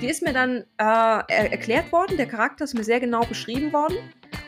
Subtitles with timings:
[0.00, 3.96] Die ist mir dann äh, erklärt worden, der Charakter ist mir sehr genau beschrieben worden.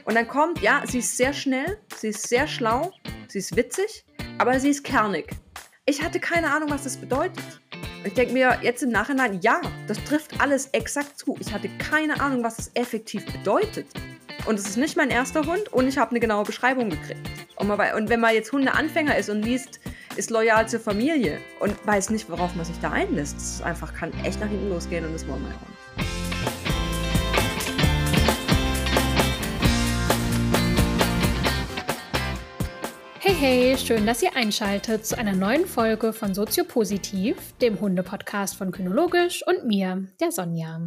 [0.05, 2.93] Und dann kommt, ja, sie ist sehr schnell, sie ist sehr schlau,
[3.27, 4.05] sie ist witzig,
[4.39, 5.29] aber sie ist kernig.
[5.87, 7.61] Ich hatte keine Ahnung, was das bedeutet.
[8.05, 11.37] Ich denke mir jetzt im Nachhinein, ja, das trifft alles exakt zu.
[11.41, 13.87] Ich hatte keine Ahnung, was das effektiv bedeutet.
[14.47, 17.29] Und es ist nicht mein erster Hund und ich habe eine genaue Beschreibung gekriegt.
[17.57, 19.81] Und wenn man jetzt Hundeanfänger ist und liest,
[20.17, 24.13] ist loyal zur Familie und weiß nicht, worauf man sich da einlässt, das einfach kann
[24.25, 25.81] echt nach hinten losgehen und das wollen wir auch.
[33.21, 38.73] Hey, hey, schön, dass ihr einschaltet zu einer neuen Folge von Soziopositiv, dem Hunde-Podcast von
[38.73, 40.81] Kynologisch und mir, der Sonja.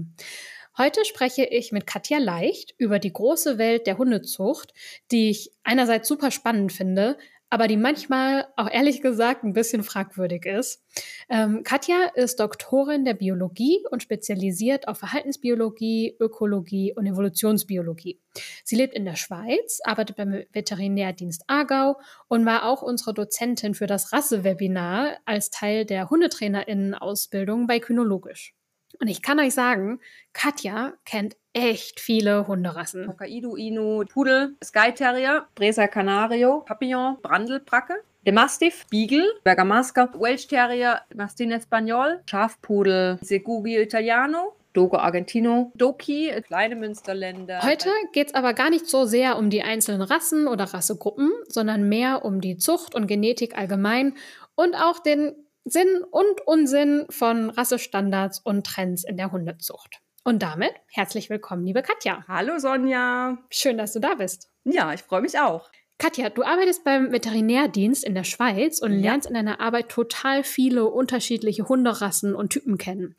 [0.76, 4.74] Heute spreche ich mit Katja Leicht über die große Welt der Hundezucht,
[5.12, 7.16] die ich einerseits super spannend finde,
[7.54, 10.84] aber die manchmal auch ehrlich gesagt ein bisschen fragwürdig ist.
[11.30, 18.20] Ähm, Katja ist Doktorin der Biologie und spezialisiert auf Verhaltensbiologie, Ökologie und Evolutionsbiologie.
[18.64, 23.86] Sie lebt in der Schweiz, arbeitet beim Veterinärdienst Aargau und war auch unsere Dozentin für
[23.86, 28.56] das Rassewebinar als Teil der Hundetrainerinnen-Ausbildung bei Kynologisch.
[29.04, 30.00] Und ich kann euch sagen,
[30.32, 33.10] Katja kennt echt viele Hunderassen.
[33.10, 37.96] Hokkaido Inu, Pudel, Sky Terrier, Bresa Canario, Papillon, Brandelbracke.
[38.26, 46.78] Der Mastiff, Beagle, Bergamasca, Welsh Terrier, Mastin Espanol, Schafpudel, Segugio Italiano, Dogo Argentino, Doki, kleine
[46.78, 47.62] Münsterländer.
[47.62, 51.90] Heute geht es aber gar nicht so sehr um die einzelnen Rassen oder Rassegruppen, sondern
[51.90, 54.14] mehr um die Zucht und Genetik allgemein
[54.56, 55.36] und auch den
[55.66, 60.02] Sinn und Unsinn von Rassestandards und Trends in der Hundezucht.
[60.26, 62.26] Und damit herzlich willkommen, liebe Katja.
[62.28, 63.38] Hallo Sonja.
[63.50, 64.50] Schön, dass du da bist.
[64.66, 65.70] Ja, ich freue mich auch.
[66.00, 70.86] Katja, du arbeitest beim Veterinärdienst in der Schweiz und lernst in deiner Arbeit total viele
[70.86, 73.16] unterschiedliche Hunderassen und Typen kennen.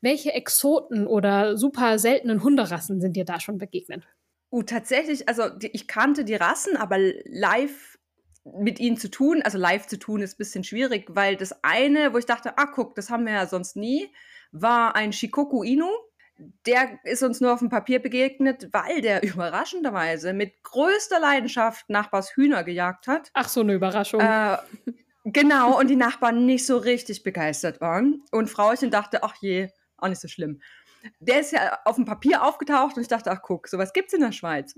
[0.00, 4.04] Welche Exoten oder super seltenen Hunderassen sind dir da schon begegnet?
[4.50, 7.93] Uh, tatsächlich, also die, ich kannte die Rassen, aber live
[8.44, 12.12] mit ihnen zu tun, also live zu tun, ist ein bisschen schwierig, weil das eine,
[12.12, 14.10] wo ich dachte, ah, guck, das haben wir ja sonst nie,
[14.52, 15.88] war ein Shikoku Inu.
[16.66, 22.36] Der ist uns nur auf dem Papier begegnet, weil der überraschenderweise mit größter Leidenschaft Nachbars
[22.36, 23.30] Hühner gejagt hat.
[23.34, 24.20] Ach, so eine Überraschung.
[24.20, 24.58] Äh,
[25.24, 28.22] genau, und die Nachbarn nicht so richtig begeistert waren.
[28.30, 30.60] Und Frauchen dachte, ach je, auch nicht so schlimm.
[31.20, 34.20] Der ist ja auf dem Papier aufgetaucht und ich dachte, ach guck, sowas gibt's in
[34.20, 34.74] der Schweiz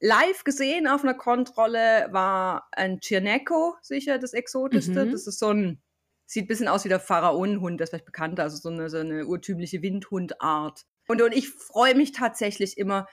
[0.00, 5.04] live gesehen auf einer Kontrolle war ein Chirneco sicher das exotischste.
[5.04, 5.12] Mhm.
[5.12, 5.80] Das ist so ein,
[6.26, 8.98] sieht ein bisschen aus wie der Pharaonenhund, das ist vielleicht bekannter, also so eine, so
[8.98, 10.86] eine urtümliche Windhundart.
[11.06, 13.06] Und, und ich freue mich tatsächlich immer,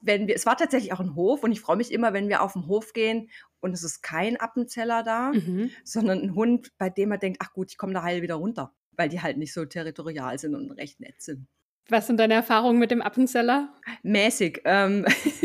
[0.00, 2.42] wenn wir, es war tatsächlich auch ein Hof und ich freue mich immer, wenn wir
[2.42, 5.70] auf den Hof gehen und es ist kein Appenzeller da, mhm.
[5.82, 8.74] sondern ein Hund, bei dem man denkt, ach gut, ich komme da heil wieder runter,
[8.92, 11.48] weil die halt nicht so territorial sind und recht nett sind.
[11.90, 13.68] Was sind deine Erfahrungen mit dem Appenzeller?
[14.02, 14.62] Mäßig.
[14.64, 15.04] Ähm,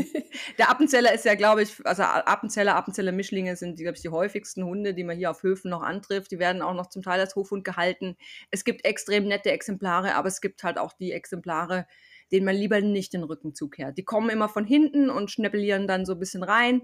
[0.57, 4.63] der Appenzeller ist ja, glaube ich, also Appenzeller, Appenzeller Mischlinge sind, glaube ich, die häufigsten
[4.63, 6.31] Hunde, die man hier auf Höfen noch antrifft.
[6.31, 8.15] Die werden auch noch zum Teil als Hofhund gehalten.
[8.51, 11.87] Es gibt extrem nette Exemplare, aber es gibt halt auch die Exemplare,
[12.31, 13.97] denen man lieber nicht den Rücken zukehrt.
[13.97, 16.83] Die kommen immer von hinten und schnäppelieren dann so ein bisschen rein,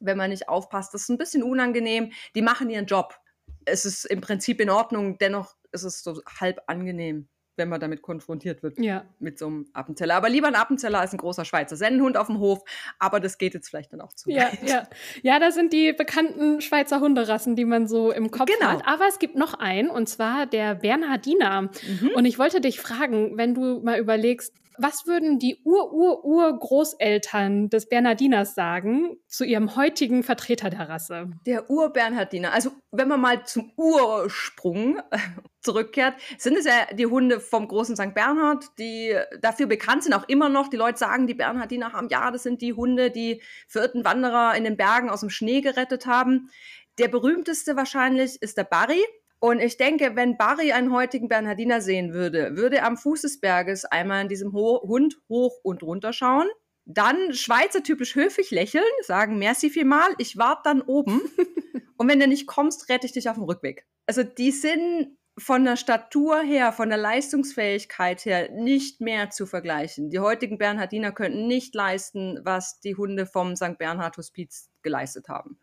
[0.00, 0.94] wenn man nicht aufpasst.
[0.94, 2.12] Das ist ein bisschen unangenehm.
[2.34, 3.18] Die machen ihren Job.
[3.66, 8.02] Es ist im Prinzip in Ordnung, dennoch ist es so halb angenehm wenn man damit
[8.02, 9.04] konfrontiert wird ja.
[9.18, 10.14] mit so einem Appenzeller.
[10.14, 12.62] Aber lieber ein Appenzeller als ein großer Schweizer Sennenhund auf dem Hof.
[12.98, 14.68] Aber das geht jetzt vielleicht dann auch zu ja, weit.
[14.68, 14.88] Ja.
[15.22, 18.72] ja, das sind die bekannten Schweizer Hunderassen, die man so im Kopf genau.
[18.72, 18.86] hat.
[18.86, 21.62] Aber es gibt noch einen, und zwar der Bernhardiner.
[21.62, 22.10] Mhm.
[22.14, 28.54] Und ich wollte dich fragen, wenn du mal überlegst, was würden die Ur-Ur-Ur-Großeltern des Bernhardiners
[28.54, 31.30] sagen zu ihrem heutigen Vertreter der Rasse?
[31.46, 32.52] Der Ur-Bernhardiner.
[32.52, 35.18] Also, wenn man mal zum Ursprung äh,
[35.60, 38.14] zurückkehrt, sind es ja die Hunde vom großen St.
[38.14, 40.68] Bernhard, die dafür bekannt sind, auch immer noch.
[40.68, 44.64] Die Leute sagen, die Bernhardiner haben, ja, das sind die Hunde, die verirrten Wanderer in
[44.64, 46.50] den Bergen aus dem Schnee gerettet haben.
[46.98, 49.04] Der berühmteste wahrscheinlich ist der Barry.
[49.44, 53.40] Und ich denke, wenn Barry einen heutigen Bernhardiner sehen würde, würde er am Fuß des
[53.40, 56.48] Berges einmal in diesem Ho Hund hoch und runter schauen,
[56.86, 61.20] dann Schweizer typisch höflich lächeln, sagen merci vielmal, ich warte dann oben
[61.98, 63.84] und wenn du nicht kommst, rette ich dich auf dem Rückweg.
[64.06, 70.08] Also die sind von der Statur her, von der Leistungsfähigkeit her nicht mehr zu vergleichen.
[70.08, 73.76] Die heutigen Bernhardiner könnten nicht leisten, was die Hunde vom St.
[73.76, 75.58] Bernhard Hospiz geleistet haben.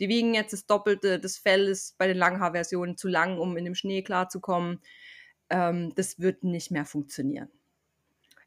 [0.00, 3.64] Die wiegen jetzt das Doppelte, das Fell ist bei den Langhaarversionen zu lang, um in
[3.64, 4.80] dem Schnee klarzukommen.
[5.50, 7.48] Ähm, das wird nicht mehr funktionieren.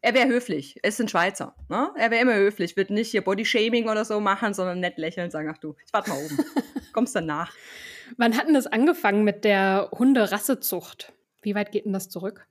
[0.02, 0.78] Er wäre höflich.
[0.84, 1.56] Er ist ein Schweizer.
[1.70, 1.90] Ne?
[1.98, 2.78] Er wäre immer höflich.
[2.78, 5.92] Wird nicht hier Bodyshaming oder so machen, sondern nett lächeln und sagen: Ach du, ich
[5.92, 6.38] warte mal oben.
[6.94, 7.54] Kommst danach.
[8.18, 11.14] Wann hat denn das angefangen mit der Hunderassezucht?
[11.42, 12.48] Wie weit geht denn das zurück?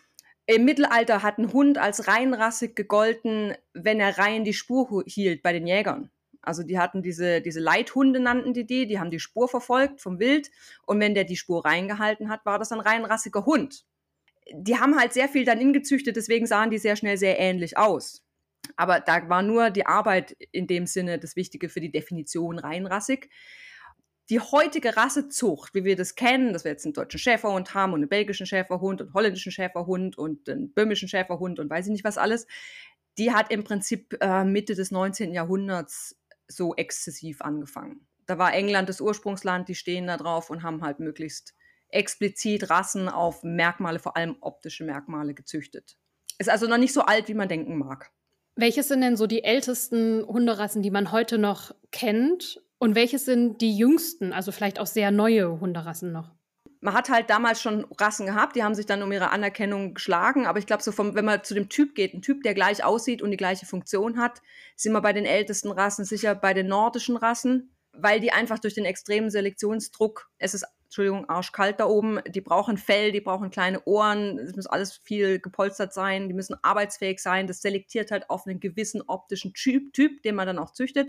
[0.46, 5.52] Im Mittelalter hat ein Hund als reinrassig gegolten, wenn er rein die Spur hielt bei
[5.52, 6.10] den Jägern.
[6.46, 10.19] Also die hatten diese, diese Leithunde nannten die die, die haben die Spur verfolgt vom
[10.19, 10.50] Wild
[10.87, 13.84] und wenn der die Spur reingehalten hat, war das ein reinrassiger Hund.
[14.52, 18.22] Die haben halt sehr viel dann ingezüchtet, deswegen sahen die sehr schnell sehr ähnlich aus.
[18.76, 23.28] Aber da war nur die Arbeit in dem Sinne das Wichtige für die Definition reinrassig
[24.28, 28.00] die heutige Rassezucht, wie wir das kennen, dass wir jetzt einen deutschen Schäferhund haben und
[28.00, 32.04] einen belgischen Schäferhund und einen holländischen Schäferhund und einen böhmischen Schäferhund und weiß ich nicht
[32.04, 32.46] was alles,
[33.19, 35.32] die hat im Prinzip äh, Mitte des 19.
[35.32, 38.06] Jahrhunderts so exzessiv angefangen.
[38.26, 41.54] Da war England das Ursprungsland, die stehen da drauf und haben halt möglichst
[41.88, 45.96] explizit Rassen auf Merkmale, vor allem optische Merkmale gezüchtet.
[46.38, 48.10] Ist also noch nicht so alt, wie man denken mag.
[48.56, 53.60] Welches sind denn so die ältesten Hunderassen, die man heute noch kennt und welches sind
[53.60, 56.34] die jüngsten, also vielleicht auch sehr neue Hunderassen noch?
[56.81, 60.46] Man hat halt damals schon Rassen gehabt, die haben sich dann um ihre Anerkennung geschlagen,
[60.46, 62.84] aber ich glaube, so vom, wenn man zu dem Typ geht, ein Typ, der gleich
[62.84, 64.43] aussieht und die gleiche Funktion hat,
[64.76, 68.75] sind wir bei den ältesten Rassen sicher bei den nordischen Rassen, weil die einfach durch
[68.75, 73.82] den extremen Selektionsdruck, es ist, Entschuldigung, arschkalt da oben, die brauchen Fell, die brauchen kleine
[73.84, 78.46] Ohren, es muss alles viel gepolstert sein, die müssen arbeitsfähig sein, das selektiert halt auf
[78.46, 81.08] einen gewissen optischen Typ, typ den man dann auch züchtet.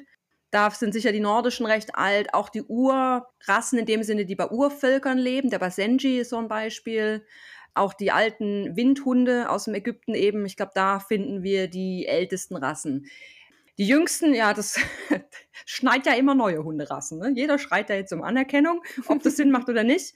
[0.51, 4.49] Da sind sicher die nordischen recht alt, auch die Urrassen in dem Sinne, die bei
[4.49, 5.49] Urvölkern leben.
[5.49, 7.25] Der Basenji ist so ein Beispiel.
[7.73, 10.45] Auch die alten Windhunde aus dem Ägypten eben.
[10.45, 13.07] Ich glaube, da finden wir die ältesten Rassen.
[13.77, 14.79] Die jüngsten, ja, das
[15.65, 17.19] schneit ja immer neue Hunderassen.
[17.19, 17.33] Ne?
[17.35, 20.15] Jeder schreit da jetzt um Anerkennung, ob das Sinn macht oder nicht.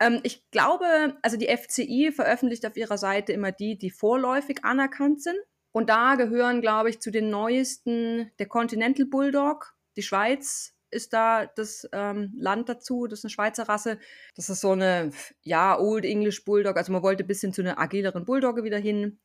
[0.00, 5.22] Ähm, ich glaube, also die FCI veröffentlicht auf ihrer Seite immer die, die vorläufig anerkannt
[5.22, 5.38] sind.
[5.78, 9.76] Und da gehören, glaube ich, zu den neuesten der Continental Bulldog.
[9.96, 13.06] Die Schweiz ist da das ähm, Land dazu.
[13.06, 14.00] Das ist eine Schweizer Rasse.
[14.34, 16.76] Das ist so eine, ja, Old English Bulldog.
[16.76, 19.20] Also man wollte ein bisschen zu einer agileren Bulldogge wieder hin.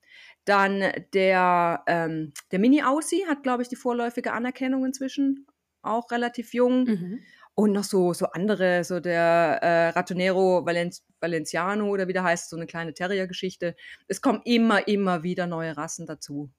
[0.45, 0.83] Dann
[1.13, 5.47] der, ähm, der Mini-Aussie hat, glaube ich, die vorläufige Anerkennung inzwischen.
[5.81, 6.83] Auch relativ jung.
[6.83, 7.19] Mhm.
[7.55, 12.49] Und noch so, so andere, so der äh, Ratonero Valen Valenciano oder wie der heißt,
[12.49, 13.75] so eine kleine Terrier-Geschichte.
[14.07, 16.49] Es kommen immer, immer wieder neue Rassen dazu.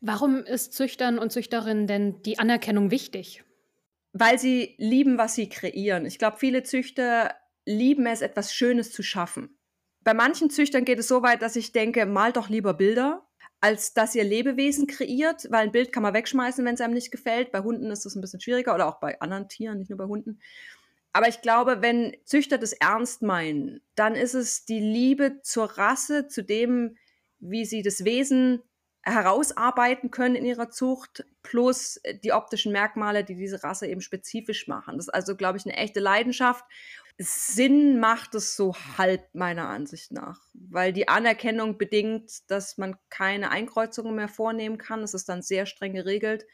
[0.00, 3.42] Warum ist Züchtern und Züchterinnen denn die Anerkennung wichtig?
[4.12, 6.06] Weil sie lieben, was sie kreieren.
[6.06, 7.34] Ich glaube, viele Züchter
[7.66, 9.58] lieben es, etwas Schönes zu schaffen.
[10.02, 13.26] Bei manchen Züchtern geht es so weit, dass ich denke, mal doch lieber Bilder
[13.64, 17.10] als dass ihr Lebewesen kreiert, weil ein Bild kann man wegschmeißen, wenn es einem nicht
[17.10, 17.50] gefällt.
[17.50, 20.04] Bei Hunden ist das ein bisschen schwieriger oder auch bei anderen Tieren, nicht nur bei
[20.04, 20.38] Hunden.
[21.14, 26.28] Aber ich glaube, wenn Züchter das ernst meinen, dann ist es die Liebe zur Rasse,
[26.28, 26.98] zu dem,
[27.38, 28.60] wie sie das Wesen
[29.00, 34.98] herausarbeiten können in ihrer Zucht, plus die optischen Merkmale, die diese Rasse eben spezifisch machen.
[34.98, 36.66] Das ist also, glaube ich, eine echte Leidenschaft.
[37.18, 43.50] Sinn macht es so halb meiner Ansicht nach, weil die Anerkennung bedingt, dass man keine
[43.50, 45.02] Einkreuzungen mehr vornehmen kann.
[45.02, 46.44] Es ist dann sehr streng geregelt.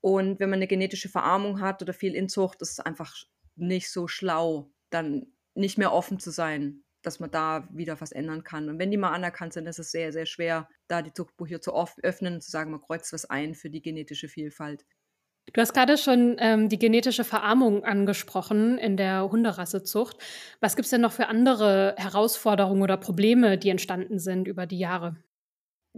[0.00, 3.14] Und wenn man eine genetische Verarmung hat oder viel Inzucht, ist es einfach
[3.56, 8.44] nicht so schlau, dann nicht mehr offen zu sein, dass man da wieder was ändern
[8.44, 8.68] kann.
[8.68, 11.72] Und wenn die mal anerkannt sind, ist es sehr, sehr schwer, da die Zuchtbücher zu
[12.02, 14.84] öffnen und zu sagen, man kreuzt was ein für die genetische Vielfalt.
[15.52, 20.16] Du hast gerade schon ähm, die genetische Verarmung angesprochen in der Hunderassezucht.
[20.60, 24.78] Was gibt es denn noch für andere Herausforderungen oder Probleme, die entstanden sind über die
[24.78, 25.16] Jahre?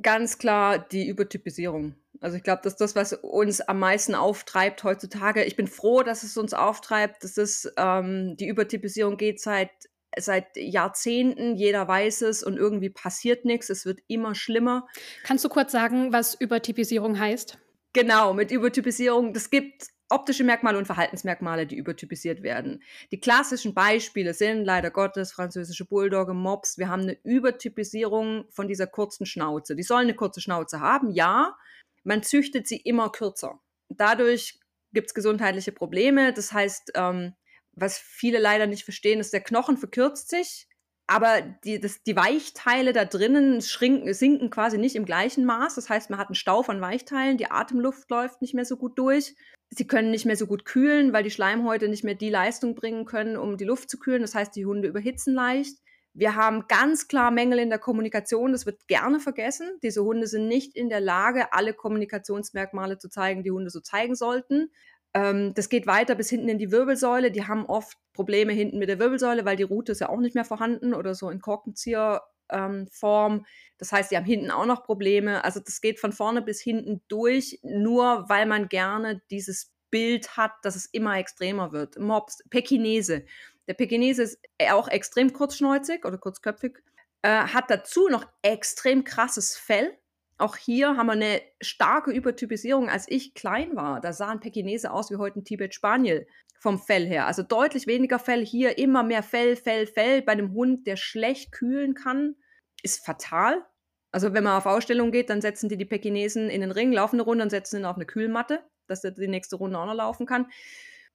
[0.02, 1.94] Ganz klar die Übertypisierung.
[2.20, 5.44] Also ich glaube, das ist das, was uns am meisten auftreibt heutzutage.
[5.44, 7.22] Ich bin froh, dass es uns auftreibt.
[7.22, 9.70] Das ist ähm, die Übertypisierung geht seit
[10.18, 11.56] seit Jahrzehnten.
[11.56, 13.68] Jeder weiß es und irgendwie passiert nichts.
[13.68, 14.86] Es wird immer schlimmer.
[15.24, 17.58] Kannst du kurz sagen, was Übertypisierung heißt?
[17.96, 19.32] Genau, mit Übertypisierung.
[19.32, 22.82] Das gibt optische Merkmale und Verhaltensmerkmale, die übertypisiert werden.
[23.10, 26.76] Die klassischen Beispiele sind leider Gottes französische Bulldogge, Mops.
[26.76, 29.74] Wir haben eine Übertypisierung von dieser kurzen Schnauze.
[29.74, 31.56] Die sollen eine kurze Schnauze haben, ja.
[32.04, 33.60] Man züchtet sie immer kürzer.
[33.88, 34.60] Dadurch
[34.92, 36.34] gibt es gesundheitliche Probleme.
[36.34, 37.32] Das heißt, ähm,
[37.72, 40.68] was viele leider nicht verstehen, ist, der Knochen verkürzt sich
[41.06, 45.76] aber die, das, die Weichteile da drinnen schrinken, sinken quasi nicht im gleichen Maß.
[45.76, 48.98] Das heißt, man hat einen Stau von Weichteilen, die Atemluft läuft nicht mehr so gut
[48.98, 49.36] durch.
[49.70, 53.04] Sie können nicht mehr so gut kühlen, weil die Schleimhäute nicht mehr die Leistung bringen
[53.04, 54.22] können, um die Luft zu kühlen.
[54.22, 55.78] Das heißt, die Hunde überhitzen leicht.
[56.12, 58.52] Wir haben ganz klar Mängel in der Kommunikation.
[58.52, 59.68] Das wird gerne vergessen.
[59.82, 64.14] Diese Hunde sind nicht in der Lage, alle Kommunikationsmerkmale zu zeigen, die Hunde so zeigen
[64.14, 64.70] sollten.
[65.16, 67.30] Ähm, das geht weiter bis hinten in die Wirbelsäule.
[67.30, 70.34] Die haben oft Probleme hinten mit der Wirbelsäule, weil die Rute ist ja auch nicht
[70.34, 73.32] mehr vorhanden oder so in Korkenzieherform.
[73.32, 73.46] Ähm,
[73.78, 75.42] das heißt, die haben hinten auch noch Probleme.
[75.42, 80.52] Also das geht von vorne bis hinten durch, nur weil man gerne dieses Bild hat,
[80.62, 81.98] dass es immer extremer wird.
[81.98, 83.24] Mops, Pekinese.
[83.68, 84.38] Der Pekinese ist
[84.70, 86.76] auch extrem kurzschnäuzig oder kurzköpfig.
[87.22, 89.96] Äh, hat dazu noch extrem krasses Fell.
[90.38, 92.88] Auch hier haben wir eine starke Übertypisierung.
[92.88, 96.26] Als ich klein war, da sahen Pekinese aus wie heute ein Tibet-Spaniel
[96.58, 97.26] vom Fell her.
[97.26, 98.44] Also deutlich weniger Fell.
[98.44, 100.22] Hier immer mehr Fell, Fell, Fell.
[100.22, 102.36] Bei einem Hund, der schlecht kühlen kann,
[102.82, 103.64] ist fatal.
[104.12, 107.16] Also wenn man auf Ausstellung geht, dann setzen die die Pekinesen in den Ring, laufen
[107.16, 109.94] eine Runde und setzen ihn auf eine Kühlmatte, dass er die nächste Runde auch noch
[109.94, 110.46] laufen kann.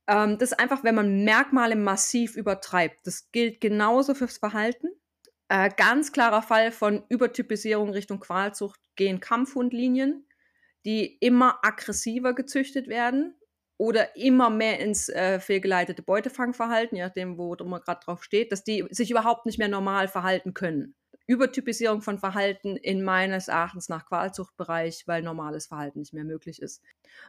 [0.08, 3.06] Ähm, das ist einfach, wenn man Merkmale massiv übertreibt.
[3.06, 4.88] Das gilt genauso fürs Verhalten.
[5.52, 10.26] Äh, ganz klarer Fall von Übertypisierung Richtung Qualzucht gehen Kampfhundlinien,
[10.86, 13.36] die immer aggressiver gezüchtet werden
[13.76, 18.64] oder immer mehr ins äh, fehlgeleitete Beutefangverhalten, je nachdem, wo man gerade drauf steht, dass
[18.64, 20.96] die sich überhaupt nicht mehr normal verhalten können.
[21.28, 26.82] Übertypisierung von Verhalten in meines Erachtens nach Qualzuchtbereich, weil normales Verhalten nicht mehr möglich ist.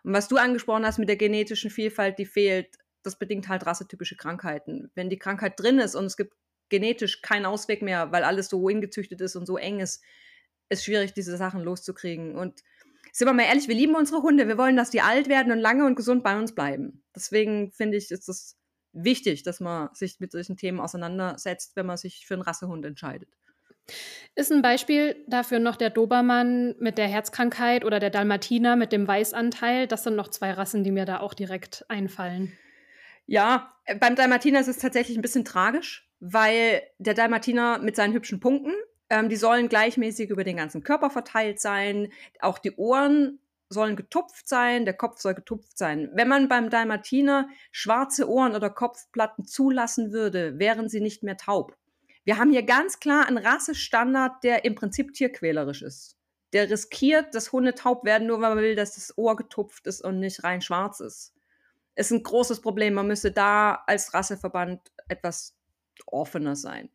[0.05, 4.17] Und was du angesprochen hast mit der genetischen Vielfalt, die fehlt, das bedingt halt rassetypische
[4.17, 4.93] Krankheiten.
[4.95, 6.35] Wenn die Krankheit drin ist und es gibt
[6.73, 10.02] genetisch keinen Ausweg mehr, weil alles so hingezüchtet ist und so eng ist,
[10.71, 12.35] ist schwierig, diese Sachen loszukriegen.
[12.35, 12.64] Und
[13.12, 14.49] sind wir mal ehrlich, wir lieben unsere Hunde.
[14.49, 17.05] Wir wollen, dass die alt werden und lange und gesund bei uns bleiben.
[17.14, 18.57] Deswegen finde ich, ist es
[18.95, 23.29] wichtig, dass man sich mit solchen Themen auseinandersetzt, wenn man sich für einen Rassehund entscheidet.
[24.35, 29.07] Ist ein Beispiel dafür noch der Dobermann mit der Herzkrankheit oder der Dalmatiner mit dem
[29.07, 29.87] Weißanteil?
[29.87, 32.57] Das sind noch zwei Rassen, die mir da auch direkt einfallen.
[33.33, 38.12] Ja, äh, beim Dalmatiner ist es tatsächlich ein bisschen tragisch, weil der Dalmatiner mit seinen
[38.12, 38.75] hübschen Punkten,
[39.09, 42.12] ähm, die sollen gleichmäßig über den ganzen Körper verteilt sein.
[42.41, 43.39] Auch die Ohren
[43.71, 46.11] sollen getupft sein, der Kopf soll getupft sein.
[46.12, 51.75] Wenn man beim Dalmatiner schwarze Ohren oder Kopfplatten zulassen würde, wären sie nicht mehr taub.
[52.25, 56.19] Wir haben hier ganz klar einen Rassestandard, der im Prinzip tierquälerisch ist.
[56.53, 60.05] Der riskiert, dass Hunde taub werden, nur weil man will, dass das Ohr getupft ist
[60.05, 61.33] und nicht rein schwarz ist.
[61.95, 62.95] Ist ein großes Problem.
[62.95, 65.57] Man müsste da als Rasseverband etwas
[66.07, 66.91] offener sein.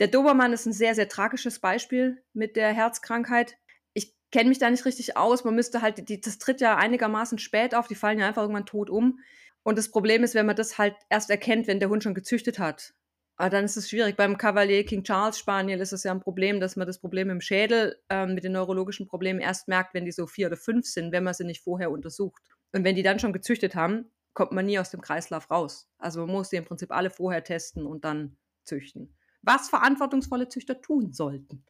[0.00, 3.56] Der Dobermann ist ein sehr, sehr tragisches Beispiel mit der Herzkrankheit.
[3.92, 5.44] Ich kenne mich da nicht richtig aus.
[5.44, 7.88] Man müsste halt, die, das tritt ja einigermaßen spät auf.
[7.88, 9.20] Die fallen ja einfach irgendwann tot um.
[9.62, 12.58] Und das Problem ist, wenn man das halt erst erkennt, wenn der Hund schon gezüchtet
[12.58, 12.94] hat.
[13.36, 14.16] Aber dann ist es schwierig.
[14.16, 17.40] Beim Cavalier King Charles Spaniel ist es ja ein Problem, dass man das Problem im
[17.40, 21.12] Schädel ähm, mit den neurologischen Problemen erst merkt, wenn die so vier oder fünf sind,
[21.12, 22.42] wenn man sie nicht vorher untersucht.
[22.72, 25.88] Und wenn die dann schon gezüchtet haben, kommt man nie aus dem Kreislauf raus.
[25.98, 29.16] Also man muss die im Prinzip alle vorher testen und dann züchten.
[29.42, 31.64] Was verantwortungsvolle Züchter tun sollten.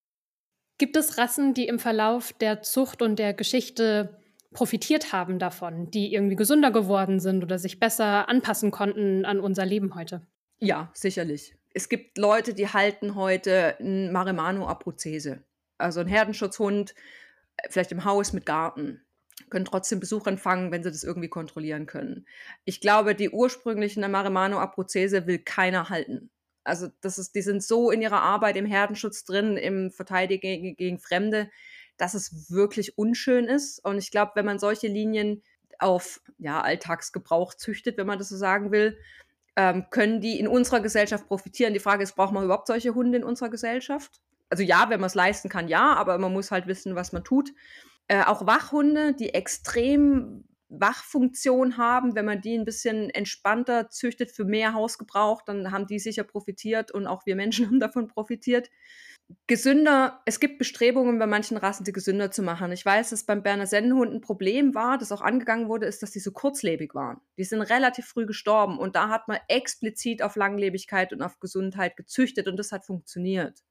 [0.76, 4.18] Gibt es Rassen, die im Verlauf der Zucht und der Geschichte
[4.52, 9.64] profitiert haben davon, die irgendwie gesünder geworden sind oder sich besser anpassen konnten an unser
[9.64, 10.26] Leben heute?
[10.58, 11.54] Ja, sicherlich.
[11.73, 15.44] Es gibt Leute, die halten heute ein Marimano-Abruzese.
[15.78, 16.94] Also ein Herdenschutzhund,
[17.58, 19.05] äh, vielleicht im Haus mit Garten,
[19.50, 22.26] können trotzdem Besuch empfangen, wenn sie das irgendwie kontrollieren können.
[22.64, 26.31] Ich glaube, die ursprünglichen Marimano Abruzese will keiner halten.
[26.64, 30.76] Also das ist, die sind so in ihrer Arbeit im Herdenschutz drin, im Verteidigen gegen,
[30.76, 31.50] gegen Fremde,
[31.97, 33.85] dass es wirklich unschön ist.
[33.85, 35.43] Und ich glaube, wenn man solche Linien
[35.78, 38.99] auf ja, Alltagsgebrauch züchtet, wenn man das so sagen will,
[39.57, 41.73] ähm, können die in unserer Gesellschaft profitieren.
[41.73, 44.21] Die Frage ist, braucht man überhaupt solche Hunde in unserer Gesellschaft?
[44.49, 47.25] Also ja, wenn man es leisten kann, ja, aber man muss halt wissen, was man
[47.25, 47.52] tut.
[48.08, 54.44] Äh, auch Wachhunde, die extrem Wachfunktion haben, wenn man die ein bisschen entspannter züchtet für
[54.44, 58.68] mehr Hausgebrauch, dann haben die sicher profitiert und auch wir Menschen haben davon profitiert
[59.46, 62.70] gesünder, es gibt Bestrebungen bei manchen Rassen, sie gesünder zu machen.
[62.72, 66.12] Ich weiß, dass beim Berner Sennenhund ein Problem war, das auch angegangen wurde, ist, dass
[66.12, 67.20] die so kurzlebig waren.
[67.36, 71.96] Die sind relativ früh gestorben und da hat man explizit auf Langlebigkeit und auf Gesundheit
[71.96, 73.62] gezüchtet und das hat funktioniert.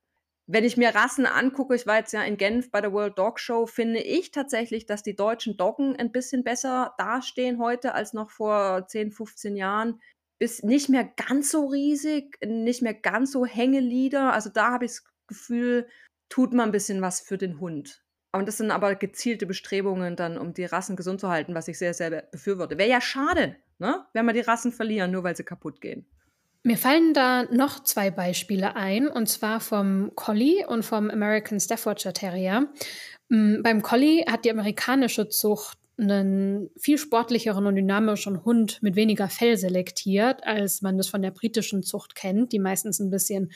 [0.47, 3.39] Wenn ich mir Rassen angucke, ich war jetzt ja in Genf bei der World Dog
[3.39, 8.29] Show, finde ich tatsächlich, dass die deutschen Doggen ein bisschen besser dastehen heute als noch
[8.29, 9.99] vor 10, 15 Jahren.
[10.37, 14.33] Ist nicht mehr ganz so riesig, nicht mehr ganz so Hängelieder.
[14.33, 15.87] Also da habe ich es Gefühl,
[16.29, 18.03] tut man ein bisschen was für den Hund.
[18.31, 21.77] Und das sind aber gezielte Bestrebungen dann, um die Rassen gesund zu halten, was ich
[21.77, 22.77] sehr, sehr befürworte.
[22.77, 24.05] Wäre ja schade, ne?
[24.13, 26.05] wenn wir die Rassen verlieren, nur weil sie kaputt gehen.
[26.65, 32.11] Mir fallen da noch zwei Beispiele ein, und zwar vom Collie und vom American Staffordshire
[32.11, 32.67] Terrier.
[33.29, 39.29] Mm, beim Collie hat die amerikanische Zucht einen viel sportlicheren und dynamischeren Hund mit weniger
[39.29, 43.51] Fell selektiert, als man das von der britischen Zucht kennt, die meistens ein bisschen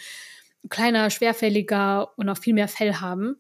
[0.70, 3.38] kleiner, schwerfälliger und auch viel mehr Fell haben.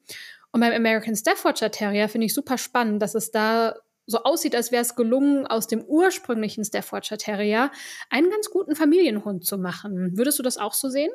[0.51, 3.75] Und beim American Staffordshire Terrier finde ich super spannend, dass es da
[4.09, 7.71] so aussieht, als wäre es gelungen, aus dem ursprünglichen Staffordshire Terrier
[8.09, 10.17] einen ganz guten Familienhund zu machen.
[10.17, 11.11] Würdest du das auch so sehen?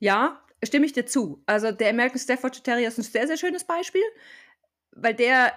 [0.00, 1.42] Ja, stimme ich dir zu.
[1.46, 4.02] Also der American Staffordshire Terrier ist ein sehr, sehr schönes Beispiel,
[4.92, 5.52] weil der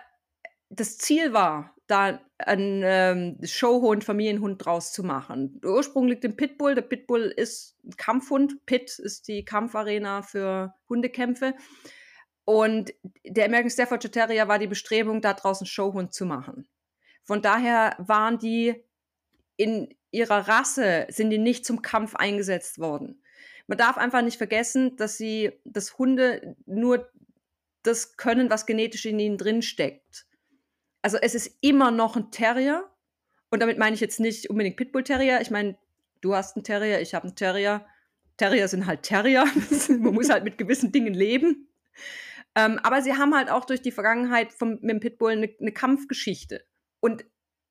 [0.70, 5.60] das Ziel war, da einen ähm, Showhund, Familienhund draus zu machen.
[5.62, 6.76] Der Ursprung liegt im Pitbull.
[6.76, 8.64] Der Pitbull ist ein Kampfhund.
[8.68, 11.56] Pit ist die Kampfarena für Hundekämpfe.
[12.50, 16.68] Und der American Staffordshire Terrier war die Bestrebung, da draußen Showhund zu machen.
[17.24, 18.84] Von daher waren die
[19.56, 23.22] in ihrer Rasse, sind die nicht zum Kampf eingesetzt worden.
[23.68, 27.12] Man darf einfach nicht vergessen, dass sie, dass Hunde nur
[27.84, 30.26] das können, was genetisch in ihnen drin steckt.
[31.04, 32.90] Also es ist immer noch ein Terrier.
[33.52, 35.40] Und damit meine ich jetzt nicht unbedingt Pitbull Terrier.
[35.40, 35.78] Ich meine,
[36.22, 37.86] du hast einen Terrier, ich habe einen Terrier.
[38.38, 39.46] Terrier sind halt Terrier.
[39.88, 41.68] Man muss halt mit gewissen Dingen leben.
[42.56, 45.72] Ähm, aber sie haben halt auch durch die Vergangenheit vom, mit dem Pitbull eine, eine
[45.72, 46.66] Kampfgeschichte.
[47.00, 47.26] Und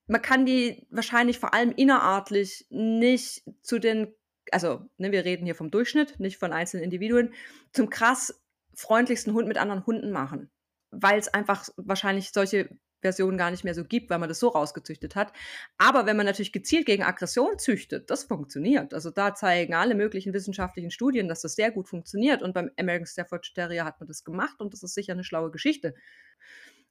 [0.07, 4.15] man kann die wahrscheinlich vor allem innerartlich nicht zu den,
[4.51, 7.35] also ne, wir reden hier vom Durchschnitt, nicht von einzelnen Individuen,
[7.73, 8.41] zum krass
[8.75, 10.51] freundlichsten Hund mit anderen Hunden machen.
[10.91, 12.71] Weil es einfach wahrscheinlich solche
[13.01, 15.33] Versionen gar nicht mehr so gibt, weil man das so rausgezüchtet hat.
[15.79, 18.95] Aber wenn man natürlich gezielt gegen Aggression züchtet, das funktioniert.
[18.95, 22.43] Also da zeigen alle möglichen wissenschaftlichen Studien, dass das sehr gut funktioniert.
[22.43, 25.51] Und beim American Stafford Terrier hat man das gemacht und das ist sicher eine schlaue
[25.51, 25.95] Geschichte.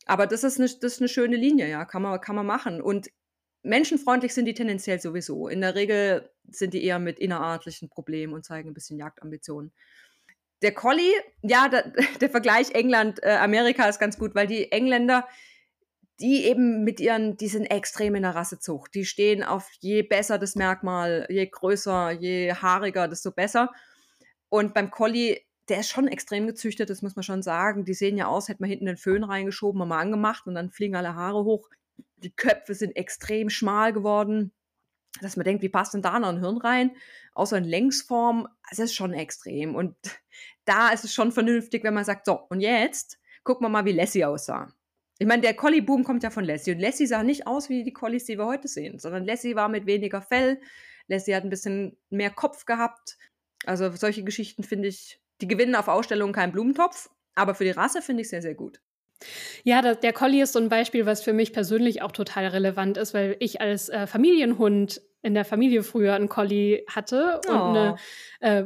[0.06, 2.82] Aber das ist eine, das ist eine schöne Linie, ja, kann man, kann man machen.
[2.82, 3.10] Und
[3.64, 5.48] menschenfreundlich sind die tendenziell sowieso.
[5.48, 9.74] In der Regel sind die eher mit innerartlichen Problemen und zeigen ein bisschen Jagdambitionen.
[10.62, 15.28] Der Collie, ja, der, der Vergleich England-Amerika äh, ist ganz gut, weil die Engländer,
[16.20, 18.94] die eben mit ihren, die sind extrem in der Rassezucht.
[18.96, 23.72] Die stehen auf je besser das Merkmal, je größer, je haariger, desto besser.
[24.50, 27.86] Und beim Collie, der ist schon extrem gezüchtet, das muss man schon sagen.
[27.86, 30.96] Die sehen ja aus, hätte man hinten den Föhn reingeschoben, mal angemacht und dann fliegen
[30.96, 31.70] alle Haare hoch.
[32.18, 34.54] Die Köpfe sind extrem schmal geworden,
[35.22, 36.92] dass man denkt, wie passt denn da noch ein Hirn rein?
[37.34, 39.76] Außer in Längsform, es ist schon extrem.
[39.76, 39.96] Und
[40.66, 43.92] da ist es schon vernünftig, wenn man sagt, so, und jetzt gucken wir mal, wie
[43.92, 44.74] Lassie aussah.
[45.20, 46.72] Ich meine, der Collie-Boom kommt ja von Lassie.
[46.72, 49.70] Und Lassie sah nicht aus wie die Collies, die wir heute sehen, sondern Lassie war
[49.70, 50.60] mit weniger Fell.
[51.08, 53.18] Lassie hat ein bisschen mehr Kopf gehabt.
[53.66, 57.10] Also solche Geschichten finde ich, die gewinnen auf Ausstellungen keinen Blumentopf.
[57.36, 58.80] Aber für die Rasse finde ich sehr, sehr gut.
[59.64, 62.98] Ja, das, der Collie ist so ein Beispiel, was für mich persönlich auch total relevant
[62.98, 67.64] ist, weil ich als äh, Familienhund in der Familie früher einen Collie hatte und oh.
[67.64, 67.96] eine,
[68.40, 68.66] äh,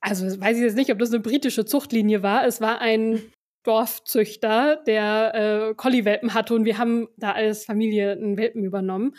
[0.00, 2.46] also weiß ich jetzt nicht, ob das eine britische Zuchtlinie war.
[2.46, 3.22] Es war ein
[3.68, 9.14] Dorfzüchter, der äh, Collie-Welpen hatte und wir haben da als Familie einen Welpen übernommen.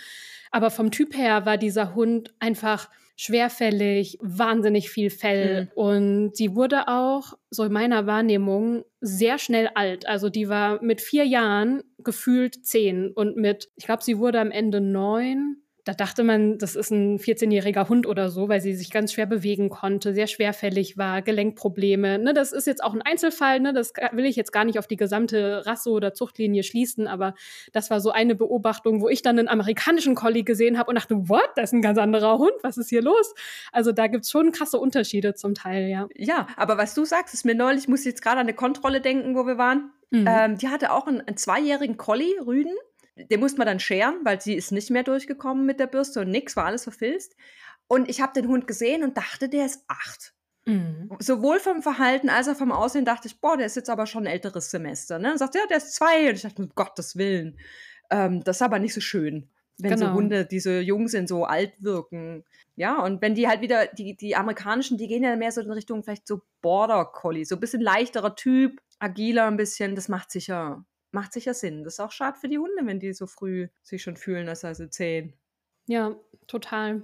[0.49, 5.65] Aber vom Typ her war dieser Hund einfach schwerfällig, wahnsinnig viel Fell.
[5.65, 5.71] Mhm.
[5.75, 10.07] Und sie wurde auch, so in meiner Wahrnehmung, sehr schnell alt.
[10.07, 14.51] Also die war mit vier Jahren gefühlt zehn und mit, ich glaube, sie wurde am
[14.51, 15.57] Ende neun
[15.89, 19.25] da dachte man, das ist ein 14-jähriger Hund oder so, weil sie sich ganz schwer
[19.25, 22.19] bewegen konnte, sehr schwerfällig war, Gelenkprobleme.
[22.19, 24.85] Ne, das ist jetzt auch ein Einzelfall, ne, das will ich jetzt gar nicht auf
[24.85, 27.33] die gesamte Rasse oder Zuchtlinie schließen, aber
[27.73, 31.27] das war so eine Beobachtung, wo ich dann einen amerikanischen Collie gesehen habe und dachte,
[31.27, 33.33] what, das ist ein ganz anderer Hund, was ist hier los?
[33.71, 36.07] Also da gibt es schon krasse Unterschiede zum Teil, ja.
[36.15, 39.01] Ja, aber was du sagst, ist mir neulich, ich muss jetzt gerade an eine Kontrolle
[39.01, 39.89] denken, wo wir waren.
[40.11, 40.25] Mhm.
[40.27, 42.75] Ähm, die hatte auch einen, einen zweijährigen Collie, Rüden
[43.29, 46.29] den musste man dann scheren, weil sie ist nicht mehr durchgekommen mit der Bürste und
[46.29, 47.35] nix, war alles verfilzt.
[47.87, 50.33] Und ich habe den Hund gesehen und dachte, der ist acht.
[50.65, 51.09] Mhm.
[51.19, 54.23] Sowohl vom Verhalten als auch vom Aussehen dachte ich, boah, der ist jetzt aber schon
[54.23, 55.17] ein älteres Semester.
[55.17, 55.31] Ne?
[55.31, 56.29] Und sagt, ja, der ist zwei.
[56.29, 57.57] Und ich dachte, um Gottes Willen.
[58.11, 60.07] Ähm, das ist aber nicht so schön, wenn genau.
[60.07, 62.43] so Hunde, die so jung sind, so alt wirken.
[62.75, 65.71] Ja, und wenn die halt wieder, die, die amerikanischen, die gehen ja mehr so in
[65.71, 70.31] Richtung vielleicht so Border Collie, so ein bisschen leichterer Typ, agiler ein bisschen, das macht
[70.31, 71.83] sicher macht sicher Sinn.
[71.83, 74.61] Das ist auch schade für die Hunde, wenn die so früh sich schon fühlen, als
[74.61, 75.33] sei sie zehn.
[75.87, 76.15] Ja,
[76.47, 77.03] total.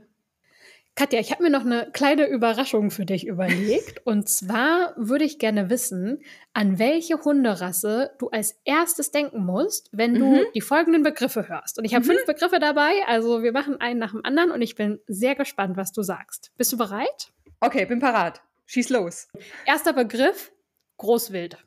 [0.98, 4.02] Katja, ich habe mir noch eine kleine Überraschung für dich überlegt.
[4.06, 6.22] Und zwar würde ich gerne wissen,
[6.54, 10.46] an welche Hunderasse du als erstes denken musst, wenn du mhm.
[10.54, 11.78] die folgenden Begriffe hörst.
[11.78, 12.12] Und ich habe mhm.
[12.12, 15.76] fünf Begriffe dabei, also wir machen einen nach dem anderen und ich bin sehr gespannt,
[15.76, 16.54] was du sagst.
[16.56, 17.34] Bist du bereit?
[17.60, 18.42] Okay, bin parat.
[18.66, 19.28] Schieß los.
[19.66, 20.54] Erster Begriff:
[20.98, 21.58] Großwild.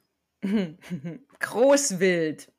[1.41, 2.53] Großwild.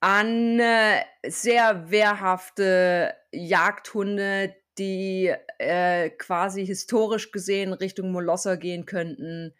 [0.00, 9.54] An äh, sehr wehrhafte Jagdhunde, die äh, quasi historisch gesehen Richtung Molosser gehen könnten.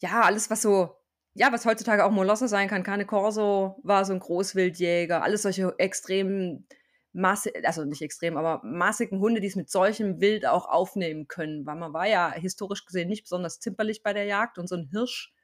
[0.00, 0.96] Ja, alles, was so,
[1.34, 2.84] ja, was heutzutage auch Molosser sein kann.
[2.84, 5.22] Cane Corso war so ein Großwildjäger.
[5.22, 6.66] Alles solche extremen
[7.12, 11.66] Masse, also nicht extrem, aber massigen Hunde, die es mit solchem Wild auch aufnehmen können.
[11.66, 14.88] Weil man war ja historisch gesehen nicht besonders zimperlich bei der Jagd und so ein
[14.92, 15.34] Hirsch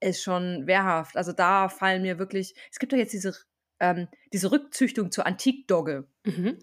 [0.00, 1.16] ist schon wehrhaft.
[1.16, 3.34] Also da fallen mir wirklich, es gibt doch jetzt diese,
[3.78, 6.06] ähm, diese Rückzüchtung zur Antikdogge.
[6.24, 6.58] Mhm.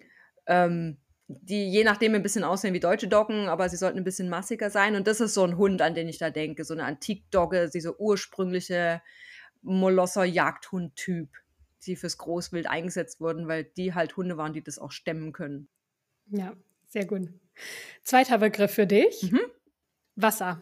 [0.47, 0.97] Ähm,
[1.27, 4.69] die je nachdem ein bisschen aussehen wie deutsche Doggen, aber sie sollten ein bisschen massiger
[4.69, 4.95] sein.
[4.95, 6.63] Und das ist so ein Hund, an den ich da denke.
[6.63, 9.01] So eine Antikdogge, diese ursprüngliche
[9.61, 11.29] Molosser-Jagdhund-Typ.
[11.85, 15.69] die fürs Großwild eingesetzt wurden, weil die halt Hunde waren, die das auch stemmen können.
[16.27, 16.53] Ja,
[16.87, 17.29] sehr gut.
[18.03, 19.31] Zweiter Begriff für dich.
[19.31, 19.41] Mhm.
[20.15, 20.61] Wasser.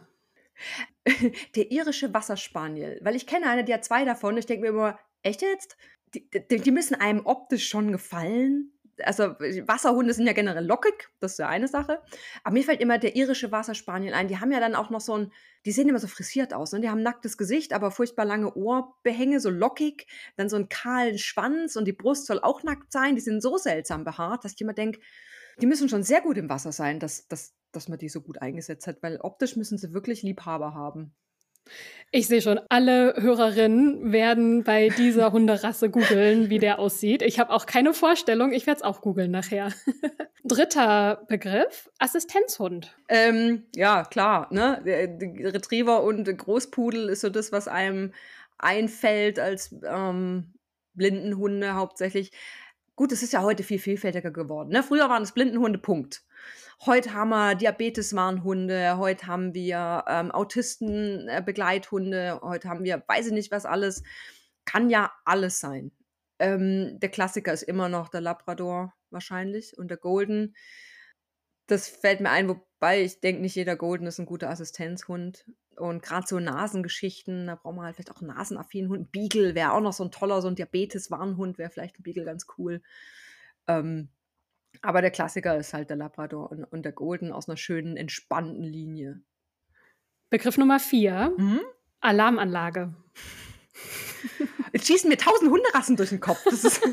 [1.56, 2.98] Der irische Wasserspaniel.
[3.02, 4.36] Weil ich kenne eine, die hat zwei davon.
[4.36, 5.76] Ich denke mir immer, echt jetzt?
[6.14, 8.72] Die, die, die müssen einem optisch schon gefallen
[9.04, 9.34] also
[9.66, 12.00] Wasserhunde sind ja generell lockig, das ist ja eine Sache.
[12.44, 14.28] Aber mir fällt immer der irische Wasserspaniel ein.
[14.28, 15.32] Die haben ja dann auch noch so ein,
[15.64, 16.72] die sehen immer so frisiert aus.
[16.72, 16.80] Ne?
[16.80, 20.06] Die haben ein nacktes Gesicht, aber furchtbar lange Ohrbehänge, so lockig.
[20.36, 23.16] Dann so einen kahlen Schwanz und die Brust soll auch nackt sein.
[23.16, 25.00] Die sind so seltsam behaart, dass ich immer denke,
[25.60, 28.40] die müssen schon sehr gut im Wasser sein, dass, dass, dass man die so gut
[28.42, 31.14] eingesetzt hat, weil optisch müssen sie wirklich Liebhaber haben.
[32.12, 37.22] Ich sehe schon, alle Hörerinnen werden bei dieser Hunderasse googeln, wie der aussieht.
[37.22, 39.72] Ich habe auch keine Vorstellung, ich werde es auch googeln nachher.
[40.44, 42.96] Dritter Begriff, Assistenzhund.
[43.08, 44.48] Ähm, ja, klar.
[44.52, 44.80] Ne?
[44.84, 48.12] Retriever und Großpudel ist so das, was einem
[48.58, 50.54] einfällt als ähm,
[50.94, 52.30] Blindenhunde hauptsächlich.
[52.96, 54.70] Gut, es ist ja heute viel vielfältiger geworden.
[54.70, 54.82] Ne?
[54.82, 56.24] Früher waren es Blindenhunde, Punkt.
[56.86, 63.32] Heute haben wir Diabeteswarnhunde, heute haben wir ähm, Autistenbegleithunde, äh, heute haben wir, weiß ich
[63.32, 64.02] nicht was alles.
[64.64, 65.92] Kann ja alles sein.
[66.38, 70.56] Ähm, der Klassiker ist immer noch der Labrador wahrscheinlich und der Golden.
[71.66, 75.44] Das fällt mir ein, wobei ich denke, nicht jeder Golden ist ein guter Assistenzhund.
[75.76, 79.12] Und gerade so Nasengeschichten, da brauchen wir halt vielleicht auch einen nasenaffinen Hund.
[79.12, 82.46] Beagle wäre auch noch so ein toller, so ein Diabetes-Warnhund wäre vielleicht ein Beagle ganz
[82.58, 82.82] cool.
[83.66, 84.08] Ähm,
[84.82, 88.62] aber der Klassiker ist halt der Labrador und, und der Golden aus einer schönen, entspannten
[88.62, 89.20] Linie.
[90.30, 91.60] Begriff Nummer vier: mhm.
[92.00, 92.94] Alarmanlage.
[94.72, 96.44] Jetzt schießen mir tausend Hunderassen durch den Kopf.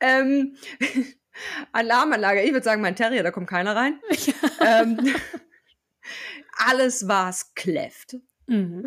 [0.00, 0.56] ähm,
[1.72, 2.42] Alarmanlage.
[2.42, 4.00] Ich würde sagen, mein Terrier, da kommt keiner rein.
[4.60, 5.14] ähm,
[6.56, 8.16] alles, was kläfft.
[8.46, 8.86] Mhm.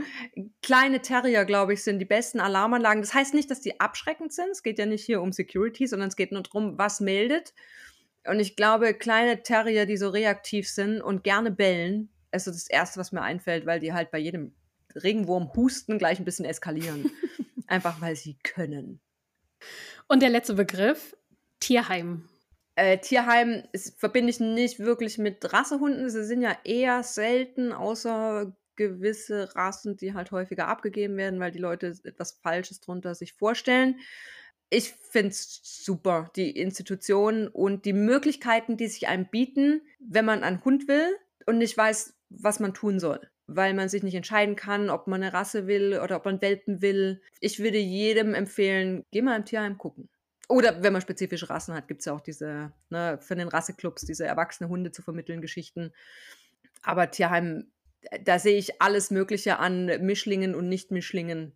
[0.62, 3.02] Kleine Terrier, glaube ich, sind die besten Alarmanlagen.
[3.02, 4.50] Das heißt nicht, dass die abschreckend sind.
[4.52, 7.54] Es geht ja nicht hier um Security, sondern es geht nur darum, was meldet.
[8.26, 12.70] Und ich glaube, kleine Terrier, die so reaktiv sind und gerne bellen, ist so das
[12.70, 14.54] Erste, was mir einfällt, weil die halt bei jedem
[14.96, 17.12] Regenwurm husten gleich ein bisschen eskalieren.
[17.68, 19.00] Einfach weil sie können.
[20.08, 21.16] Und der letzte Begriff,
[21.60, 22.28] Tierheim.
[22.80, 26.10] Äh, Tierheim ist, verbinde ich nicht wirklich mit Rassehunden.
[26.10, 31.60] Sie sind ja eher selten, außer gewisse Rassen, die halt häufiger abgegeben werden, weil die
[31.60, 34.00] Leute etwas Falsches drunter sich vorstellen.
[34.70, 40.46] Ich finde es super, die Institutionen und die Möglichkeiten, die sich einem bieten, wenn man
[40.46, 44.56] einen Hund will und nicht weiß, was man tun soll, weil man sich nicht entscheiden
[44.56, 47.22] kann, ob man eine Rasse will oder ob man Welpen will.
[47.42, 50.08] Ich würde jedem empfehlen, geh mal im Tierheim gucken.
[50.50, 54.06] Oder wenn man spezifische Rassen hat, gibt es ja auch diese, ne, für den Rasseclubs,
[54.06, 55.94] diese erwachsene Hunde zu vermitteln, Geschichten.
[56.82, 57.72] Aber Tierheim
[58.24, 61.54] da sehe ich alles Mögliche an Mischlingen und Nicht-Mischlingen.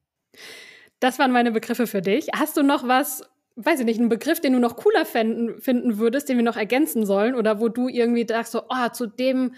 [1.00, 2.28] Das waren meine Begriffe für dich.
[2.36, 3.24] Hast du noch was,
[3.56, 6.58] weiß ich nicht, einen Begriff, den du noch cooler finden, finden würdest, den wir noch
[6.58, 7.36] ergänzen sollen?
[7.36, 9.56] Oder wo du irgendwie sagst, so, oh, zu dem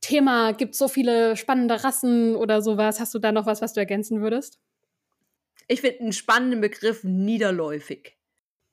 [0.00, 3.00] Thema gibt es so viele spannende Rassen oder sowas.
[3.00, 4.58] Hast du da noch was, was du ergänzen würdest?
[5.68, 8.16] Ich finde einen spannenden Begriff niederläufig.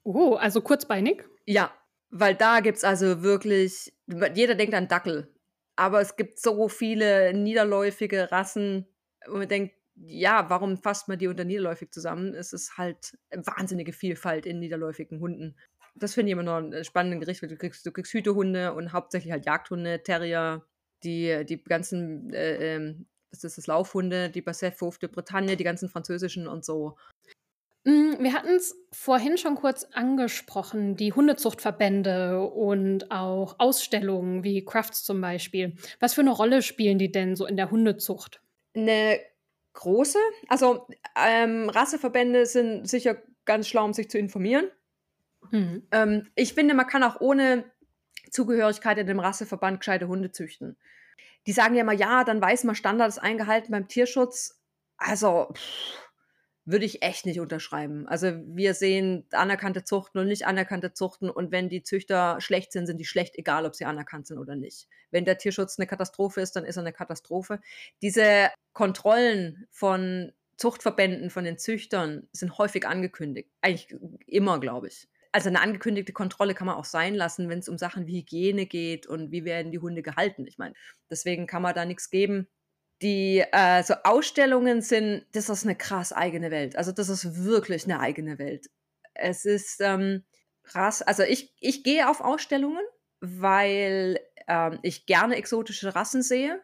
[0.07, 1.23] Oh, also kurzbeinig?
[1.45, 1.71] Ja,
[2.09, 3.93] weil da gibt es also wirklich,
[4.33, 5.33] jeder denkt an Dackel
[5.77, 8.87] aber es gibt so viele niederläufige Rassen,
[9.27, 12.33] wo man denkt, ja, warum fasst man die unter niederläufig zusammen?
[12.33, 15.55] Es ist halt wahnsinnige Vielfalt in niederläufigen Hunden.
[15.95, 17.41] Das finde ich immer noch einen spannenden Gericht.
[17.43, 20.65] Du kriegst, du kriegst Hütehunde und hauptsächlich halt Jagdhunde, Terrier,
[21.03, 25.89] die, die ganzen, äh, ähm, was ist das, Laufhunde, die Basset de Bretagne, die ganzen
[25.89, 26.97] französischen und so.
[27.87, 35.05] Mm, wir hatten es vorhin schon kurz angesprochen, die Hundezuchtverbände und auch Ausstellungen wie Crafts
[35.05, 35.73] zum Beispiel.
[36.01, 38.41] Was für eine Rolle spielen die denn so in der Hundezucht?
[38.75, 39.21] Eine
[39.71, 40.19] große.
[40.49, 44.69] Also ähm, Rasseverbände sind sicher ganz schlau, um sich zu informieren.
[45.51, 45.87] Mhm.
[45.91, 47.71] Ähm, ich finde, man kann auch ohne
[48.31, 50.75] Zugehörigkeit in dem Rasseverband gescheite Hunde züchten.
[51.45, 54.61] Die sagen ja immer, ja, dann weiß man, Standard ist eingehalten beim Tierschutz.
[54.97, 56.06] Also, pff,
[56.67, 58.07] würde ich echt nicht unterschreiben.
[58.09, 62.87] Also wir sehen anerkannte Zuchten und nicht anerkannte Zuchten und wenn die Züchter schlecht sind,
[62.87, 64.89] sind die schlecht, egal ob sie anerkannt sind oder nicht.
[65.09, 67.61] Wenn der Tierschutz eine Katastrophe ist, dann ist er eine Katastrophe.
[68.01, 73.49] Diese Kontrollen von Zuchtverbänden, von den Züchtern sind häufig angekündigt.
[73.61, 75.07] Eigentlich immer, glaube ich.
[75.31, 78.65] Also eine angekündigte Kontrolle kann man auch sein lassen, wenn es um Sachen wie Hygiene
[78.65, 80.45] geht und wie werden die Hunde gehalten.
[80.47, 80.75] Ich meine,
[81.09, 82.49] deswegen kann man da nichts geben
[83.01, 86.75] die äh, so Ausstellungen sind, das ist eine krass eigene Welt.
[86.75, 88.69] Also das ist wirklich eine eigene Welt.
[89.13, 90.23] Es ist ähm,
[90.63, 91.01] krass.
[91.01, 92.83] Also ich, ich gehe auf Ausstellungen,
[93.19, 96.61] weil ähm, ich gerne exotische Rassen sehe.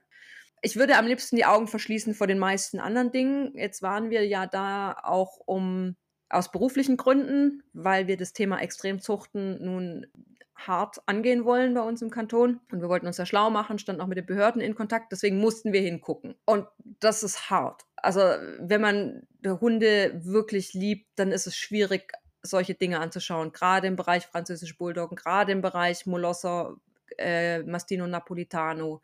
[0.62, 3.56] Ich würde am liebsten die Augen verschließen vor den meisten anderen Dingen.
[3.58, 5.96] Jetzt waren wir ja da auch, um
[6.30, 10.08] aus beruflichen Gründen, weil wir das Thema Extremzuchten nun
[10.56, 12.60] hart angehen wollen bei uns im Kanton.
[12.72, 15.39] Und wir wollten uns da schlau machen, standen auch mit den Behörden in Kontakt, deswegen
[15.39, 16.36] mussten wir hingucken.
[16.46, 16.68] Und
[17.00, 17.84] das ist hart.
[17.96, 18.22] Also
[18.60, 23.52] wenn man Hunde wirklich liebt, dann ist es schwierig, solche Dinge anzuschauen.
[23.52, 26.76] Gerade im Bereich französische Bulldoggen, gerade im Bereich Molosser,
[27.18, 29.02] äh, Mastino Napolitano,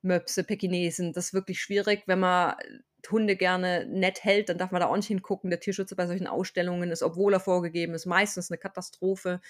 [0.00, 1.12] Möpse, Pekinesen.
[1.12, 2.54] Das ist wirklich schwierig, wenn man
[3.10, 5.50] Hunde gerne nett hält, dann darf man da auch nicht hingucken.
[5.50, 9.40] Der Tierschützer bei solchen Ausstellungen ist, obwohl er vorgegeben ist, meistens eine Katastrophe.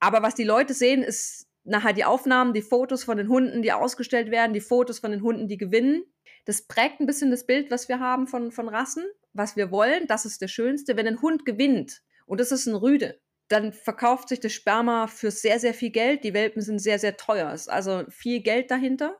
[0.00, 3.72] Aber was die Leute sehen, ist nachher die Aufnahmen, die Fotos von den Hunden, die
[3.72, 6.04] ausgestellt werden, die Fotos von den Hunden, die gewinnen.
[6.44, 10.06] Das prägt ein bisschen das Bild, was wir haben von, von Rassen, was wir wollen.
[10.06, 10.96] Das ist der Schönste.
[10.96, 15.30] Wenn ein Hund gewinnt, und das ist ein Rüde, dann verkauft sich das Sperma für
[15.30, 16.24] sehr, sehr viel Geld.
[16.24, 17.52] Die Welpen sind sehr, sehr teuer.
[17.52, 19.16] Es ist also viel Geld dahinter.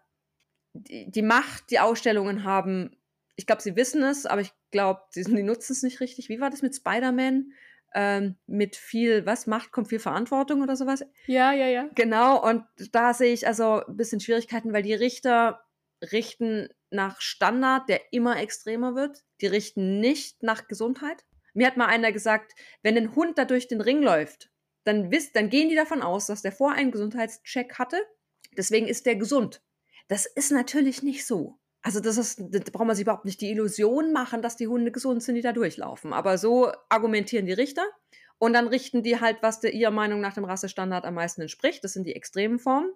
[0.73, 2.97] Die, die Macht, die Ausstellungen haben,
[3.37, 6.29] ich glaube, sie wissen es, aber ich glaube, die, die nutzen es nicht richtig.
[6.29, 7.53] Wie war das mit Spider-Man?
[7.95, 11.05] Ähm, mit viel, was Macht kommt viel Verantwortung oder sowas.
[11.27, 11.89] Ja, ja, ja.
[11.95, 15.65] Genau, und da sehe ich also ein bisschen Schwierigkeiten, weil die Richter
[16.13, 19.25] richten nach Standard, der immer extremer wird.
[19.41, 21.25] Die richten nicht nach Gesundheit.
[21.55, 24.51] Mir hat mal einer gesagt, wenn ein Hund da durch den Ring läuft,
[24.85, 27.99] dann, wisst, dann gehen die davon aus, dass der vor einen Gesundheitscheck hatte.
[28.57, 29.63] Deswegen ist der gesund.
[30.09, 31.59] Das ist natürlich nicht so.
[31.87, 34.91] Also das ist, da braucht man sich überhaupt nicht die Illusion machen, dass die Hunde
[34.91, 36.13] gesund sind, die da durchlaufen.
[36.13, 37.87] Aber so argumentieren die Richter.
[38.39, 41.85] Und dann richten die halt, was der ihrer Meinung nach dem Rassestandard am meisten entspricht.
[41.85, 42.91] Das sind die extremen Formen.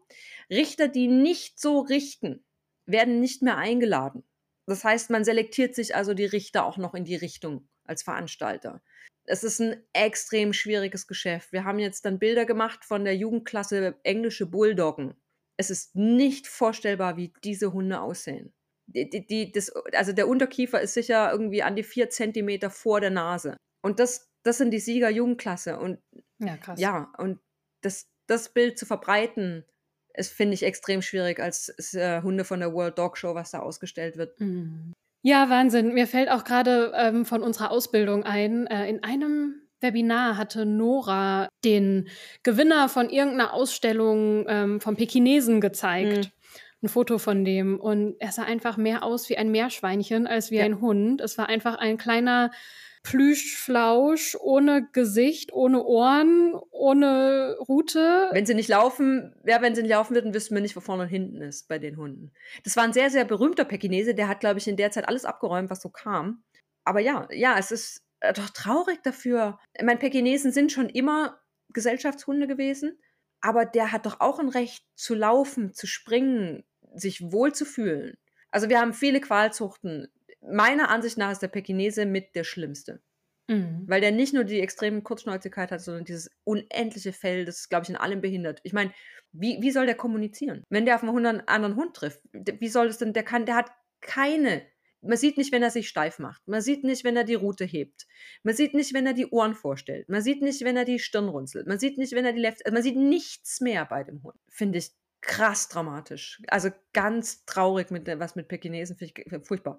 [0.50, 2.44] Richter, die nicht so richten,
[2.84, 4.24] werden nicht mehr eingeladen.
[4.66, 8.82] Das heißt, man selektiert sich also die Richter auch noch in die Richtung als Veranstalter.
[9.22, 11.52] Es ist ein extrem schwieriges Geschäft.
[11.52, 15.14] Wir haben jetzt dann Bilder gemacht von der Jugendklasse englische Bulldoggen.
[15.56, 18.52] Es ist nicht vorstellbar, wie diese Hunde aussehen
[18.92, 23.10] die, die, das, also der Unterkiefer ist sicher irgendwie an die vier Zentimeter vor der
[23.10, 23.56] Nase.
[23.82, 25.78] Und das, das sind die Sieger Jugendklasse.
[25.78, 25.98] Und
[26.38, 26.80] ja, krass.
[26.80, 27.38] Ja, und
[27.82, 29.64] das, das Bild zu verbreiten,
[30.14, 33.60] ist, finde ich, extrem schwierig als äh, Hunde von der World Dog Show, was da
[33.60, 34.38] ausgestellt wird.
[34.40, 34.92] Mhm.
[35.22, 35.94] Ja, Wahnsinn.
[35.94, 41.48] Mir fällt auch gerade ähm, von unserer Ausbildung ein, äh, in einem Webinar hatte Nora
[41.64, 42.08] den
[42.42, 46.26] Gewinner von irgendeiner Ausstellung ähm, vom Pekinesen gezeigt.
[46.26, 46.39] Mhm
[46.82, 50.56] ein Foto von dem und er sah einfach mehr aus wie ein Meerschweinchen als wie
[50.56, 50.64] ja.
[50.64, 51.20] ein Hund.
[51.20, 52.50] Es war einfach ein kleiner
[53.02, 58.28] Plüschflausch ohne Gesicht, ohne Ohren, ohne Rute.
[58.32, 61.04] Wenn sie nicht laufen, ja, wenn sie nicht laufen würden, wüssten wir nicht, wo vorne
[61.04, 62.32] und hinten ist bei den Hunden.
[62.64, 65.24] Das war ein sehr, sehr berühmter Pekinese, der hat, glaube ich, in der Zeit alles
[65.24, 66.42] abgeräumt, was so kam.
[66.84, 69.58] Aber ja, ja, es ist äh, doch traurig dafür.
[69.74, 71.40] Ich meine, Pekinesen sind schon immer
[71.72, 72.98] Gesellschaftshunde gewesen,
[73.40, 76.64] aber der hat doch auch ein Recht zu laufen, zu springen,
[76.94, 78.16] sich wohl zu fühlen.
[78.50, 80.08] Also wir haben viele Qualzuchten.
[80.40, 83.00] Meiner Ansicht nach ist der Pekinese mit der schlimmste.
[83.48, 83.84] Mhm.
[83.86, 87.84] Weil der nicht nur die extreme Kurzschnäuzigkeit hat, sondern dieses unendliche Fell, das ist, glaube
[87.84, 88.60] ich, in allem behindert.
[88.62, 88.92] Ich meine,
[89.32, 90.64] wie, wie soll der kommunizieren?
[90.70, 93.56] Wenn der auf einen, einen anderen Hund trifft, wie soll das denn, der kann, der
[93.56, 94.62] hat keine
[95.02, 96.46] man sieht nicht, wenn er sich steif macht.
[96.46, 98.06] Man sieht nicht, wenn er die Rute hebt.
[98.42, 100.08] Man sieht nicht, wenn er die Ohren vorstellt.
[100.08, 101.66] Man sieht nicht, wenn er die Stirn runzelt.
[101.66, 102.64] Man sieht nicht, wenn er die Left.
[102.66, 104.36] Also man sieht nichts mehr bei dem Hund.
[104.48, 106.42] Finde ich krass dramatisch.
[106.48, 109.78] Also ganz traurig, mit, was mit Pekinesen, finde ich furchtbar.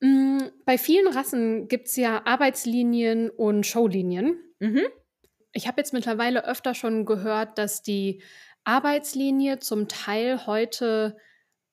[0.00, 4.38] Mm, bei vielen Rassen gibt es ja Arbeitslinien und Showlinien.
[4.60, 4.82] Mhm.
[5.52, 8.22] Ich habe jetzt mittlerweile öfter schon gehört, dass die
[8.64, 11.16] Arbeitslinie zum Teil heute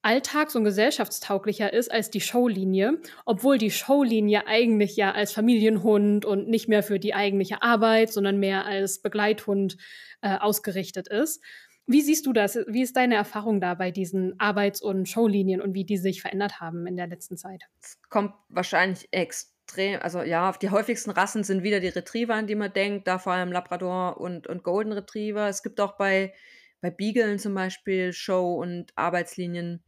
[0.01, 6.47] alltags- und gesellschaftstauglicher ist als die Showlinie, obwohl die Showlinie eigentlich ja als Familienhund und
[6.47, 9.77] nicht mehr für die eigentliche Arbeit, sondern mehr als Begleithund
[10.21, 11.43] äh, ausgerichtet ist.
[11.87, 12.57] Wie siehst du das?
[12.67, 16.59] Wie ist deine Erfahrung da bei diesen Arbeits- und Showlinien und wie die sich verändert
[16.59, 17.63] haben in der letzten Zeit?
[17.79, 22.55] Es kommt wahrscheinlich extrem, also ja, die häufigsten Rassen sind wieder die Retriever, an die
[22.55, 25.47] man denkt, da vor allem Labrador und, und Golden Retriever.
[25.47, 26.33] Es gibt auch bei,
[26.81, 29.83] bei Beaglen zum Beispiel Show- und Arbeitslinien.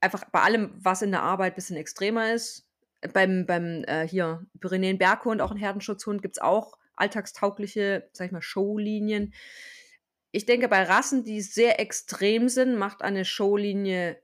[0.00, 2.68] Einfach bei allem, was in der Arbeit ein bisschen extremer ist.
[3.12, 8.32] Beim, beim äh, hier Pyrenäen Berghund, auch ein Herdenschutzhund, gibt es auch alltagstaugliche, sag ich
[8.32, 9.34] mal, Showlinien
[10.34, 14.20] ich denke, bei Rassen, die sehr extrem sind, macht eine Showlinie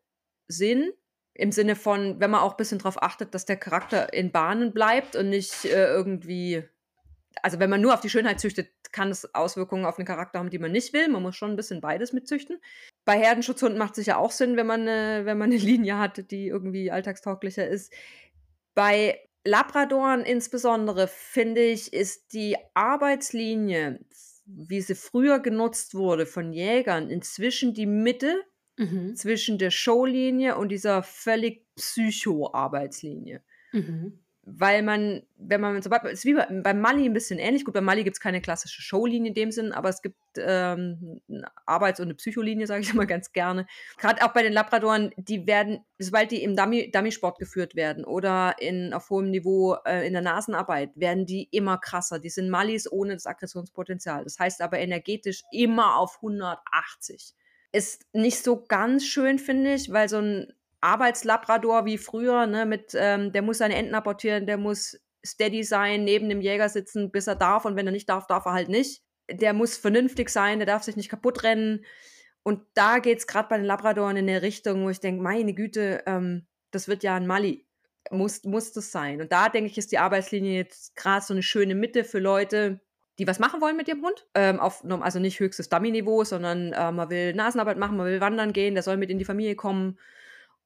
[0.48, 0.92] Sinn.
[1.34, 4.72] Im Sinne von, wenn man auch ein bisschen darauf achtet, dass der Charakter in Bahnen
[4.72, 6.64] bleibt und nicht äh, irgendwie.
[7.42, 10.50] Also, wenn man nur auf die Schönheit züchtet, kann es Auswirkungen auf den Charakter haben,
[10.50, 11.08] die man nicht will.
[11.08, 12.60] Man muss schon ein bisschen beides mitzüchten.
[13.04, 16.32] Bei Herdenschutzhunden macht es sicher auch Sinn, wenn man, äh, wenn man eine Linie hat,
[16.32, 17.92] die irgendwie alltagstauglicher ist.
[18.74, 24.00] Bei Labradoren insbesondere, finde ich, ist die Arbeitslinie
[24.56, 28.42] wie sie früher genutzt wurde von Jägern, inzwischen die Mitte
[28.76, 29.14] mhm.
[29.16, 33.42] zwischen der Showlinie und dieser völlig Psycho-Arbeitslinie.
[33.72, 34.20] Mhm.
[34.42, 37.64] Weil man, wenn man, so, es ist wie bei, beim Mali ein bisschen ähnlich.
[37.64, 41.20] Gut, beim Mali gibt es keine klassische Showlinie in dem Sinn, aber es gibt ähm,
[41.28, 43.66] eine Arbeits- und eine Psycholinie, sage ich immer ganz gerne.
[43.98, 48.56] Gerade auch bei den Labradoren, die werden, sobald die im Dummy, Dummy-Sport geführt werden oder
[48.58, 52.18] in, auf hohem Niveau äh, in der Nasenarbeit, werden die immer krasser.
[52.18, 54.24] Die sind Malis ohne das Aggressionspotenzial.
[54.24, 57.34] Das heißt aber energetisch immer auf 180.
[57.72, 62.92] Ist nicht so ganz schön, finde ich, weil so ein Arbeitslabrador wie früher, ne, mit,
[62.94, 67.26] ähm, der muss seine Enten apportieren, der muss steady sein, neben dem Jäger sitzen, bis
[67.26, 69.02] er darf und wenn er nicht darf, darf er halt nicht.
[69.30, 71.84] Der muss vernünftig sein, der darf sich nicht kaputt rennen.
[72.42, 75.54] Und da geht es gerade bei den Labradoren in eine Richtung, wo ich denke, meine
[75.54, 77.66] Güte, ähm, das wird ja ein Mali.
[78.10, 79.20] Muss, muss das sein.
[79.20, 82.80] Und da denke ich, ist die Arbeitslinie jetzt gerade so eine schöne Mitte für Leute,
[83.18, 84.26] die was machen wollen mit ihrem Hund.
[84.34, 88.54] Ähm, auf, also nicht höchstes Dummy-Niveau, sondern äh, man will Nasenarbeit machen, man will wandern
[88.54, 89.98] gehen, der soll mit in die Familie kommen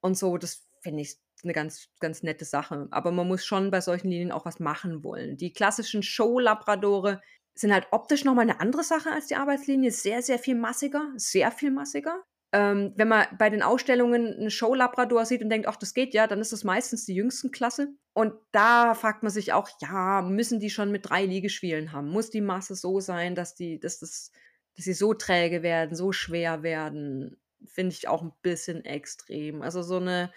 [0.05, 0.37] und so.
[0.37, 2.88] Das finde ich eine ganz, ganz nette Sache.
[2.90, 5.37] Aber man muss schon bei solchen Linien auch was machen wollen.
[5.37, 7.23] Die klassischen Show-Labradore
[7.55, 9.90] sind halt optisch nochmal eine andere Sache als die Arbeitslinie.
[9.90, 12.23] Sehr, sehr viel massiger, sehr viel massiger.
[12.53, 16.27] Ähm, wenn man bei den Ausstellungen einen Show-Labrador sieht und denkt, ach, das geht ja,
[16.27, 17.88] dann ist das meistens die jüngsten Klasse.
[18.12, 22.11] Und da fragt man sich auch, ja, müssen die schon mit drei Liegeschwielen haben?
[22.11, 24.31] Muss die Masse so sein, dass die, dass das,
[24.77, 27.37] dass sie so träge werden, so schwer werden?
[27.66, 29.62] Finde ich auch ein bisschen extrem.
[29.62, 30.33] Also so eine,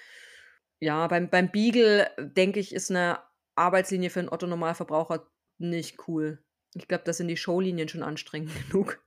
[0.80, 3.20] ja, beim, beim Beagle, denke ich, ist eine
[3.56, 6.44] Arbeitslinie für einen Otto-Normalverbraucher nicht cool.
[6.76, 9.04] Ich glaube, da sind die Showlinien schon anstrengend genug.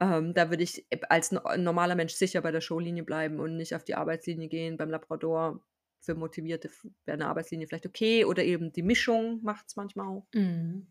[0.00, 3.84] Ähm, da würde ich als normaler Mensch sicher bei der Showlinie bleiben und nicht auf
[3.84, 4.76] die Arbeitslinie gehen.
[4.76, 5.62] Beim Labrador
[6.00, 6.70] für Motivierte
[7.04, 10.26] wäre eine Arbeitslinie vielleicht okay oder eben die Mischung macht es manchmal auch.
[10.34, 10.86] Mhm.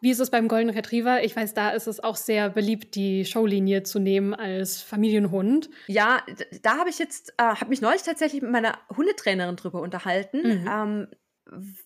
[0.00, 1.24] Wie ist es beim Golden Retriever?
[1.24, 5.70] Ich weiß, da ist es auch sehr beliebt, die Showlinie zu nehmen als Familienhund.
[5.86, 6.22] Ja,
[6.62, 10.68] da habe ich jetzt, äh, habe mich neulich tatsächlich mit meiner Hundetrainerin drüber unterhalten, mhm.
[10.70, 11.08] ähm,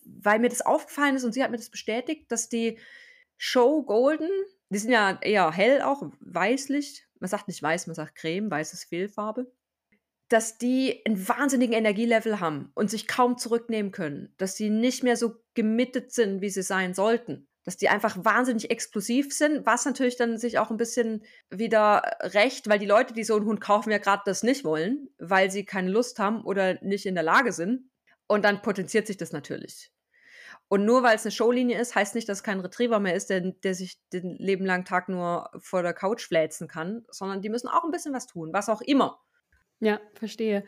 [0.05, 2.77] weil mir das aufgefallen ist und sie hat mir das bestätigt, dass die
[3.37, 4.29] Show Golden,
[4.69, 7.07] die sind ja eher hell auch, weißlich.
[7.19, 9.51] Man sagt nicht weiß, man sagt Creme, weißes Fehlfarbe
[10.27, 15.17] dass die einen wahnsinnigen Energielevel haben und sich kaum zurücknehmen können, dass sie nicht mehr
[15.17, 20.17] so gemittet sind, wie sie sein sollten dass die einfach wahnsinnig explosiv sind, was natürlich
[20.17, 23.91] dann sich auch ein bisschen wieder recht, weil die Leute, die so einen Hund kaufen,
[23.91, 27.53] ja gerade das nicht wollen, weil sie keine Lust haben oder nicht in der Lage
[27.53, 27.89] sind.
[28.27, 29.91] Und dann potenziert sich das natürlich.
[30.69, 33.29] Und nur weil es eine Showlinie ist, heißt nicht, dass es kein Retriever mehr ist,
[33.29, 37.49] der, der sich den Leben langen Tag nur vor der Couch fläzen kann, sondern die
[37.49, 39.19] müssen auch ein bisschen was tun, was auch immer.
[39.81, 40.63] Ja, verstehe.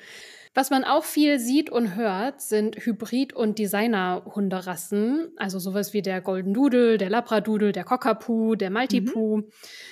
[0.56, 5.32] Was man auch viel sieht und hört, sind Hybrid- und Designer-Hunderassen.
[5.38, 9.38] Also sowas wie der Golden Doodle, der Labradoodle, der Cockapoo, der Maltipoo.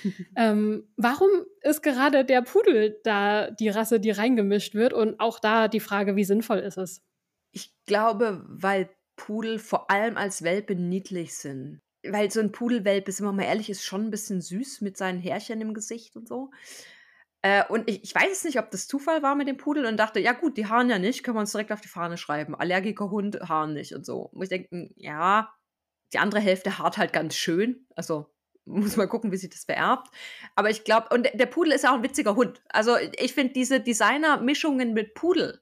[0.02, 0.14] Mhm.
[0.36, 1.30] ähm, warum
[1.62, 4.92] ist gerade der Pudel da die Rasse, die reingemischt wird?
[4.92, 7.00] Und auch da die Frage, wie sinnvoll ist es?
[7.52, 11.80] Ich glaube, weil Pudel vor allem als Welpe niedlich sind.
[12.04, 15.20] Weil so ein Pudelwelpe, sind wir mal ehrlich, ist schon ein bisschen süß mit seinen
[15.20, 16.50] Härchen im Gesicht und so.
[17.42, 19.96] Äh, und ich, ich weiß es nicht, ob das Zufall war mit dem Pudel und
[19.96, 22.54] dachte, ja gut, die haaren ja nicht, können wir uns direkt auf die Fahne schreiben.
[22.54, 24.30] Allergiker Hund haaren nicht und so.
[24.32, 25.52] Muss ich denken, ja,
[26.12, 27.86] die andere Hälfte haart halt ganz schön.
[27.96, 28.32] Also
[28.64, 30.08] muss man gucken, wie sich das vererbt.
[30.54, 32.62] Aber ich glaube, und der Pudel ist ja auch ein witziger Hund.
[32.68, 35.60] Also ich finde diese Designer-Mischungen mit Pudel,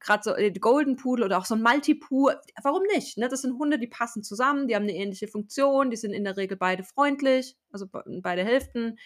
[0.00, 2.30] gerade so äh, Golden Pudel oder auch so ein Multipoo,
[2.62, 3.18] warum nicht?
[3.18, 3.28] Ne?
[3.28, 6.36] Das sind Hunde, die passen zusammen, die haben eine ähnliche Funktion, die sind in der
[6.36, 7.86] Regel beide freundlich, also
[8.22, 8.98] beide Hälften.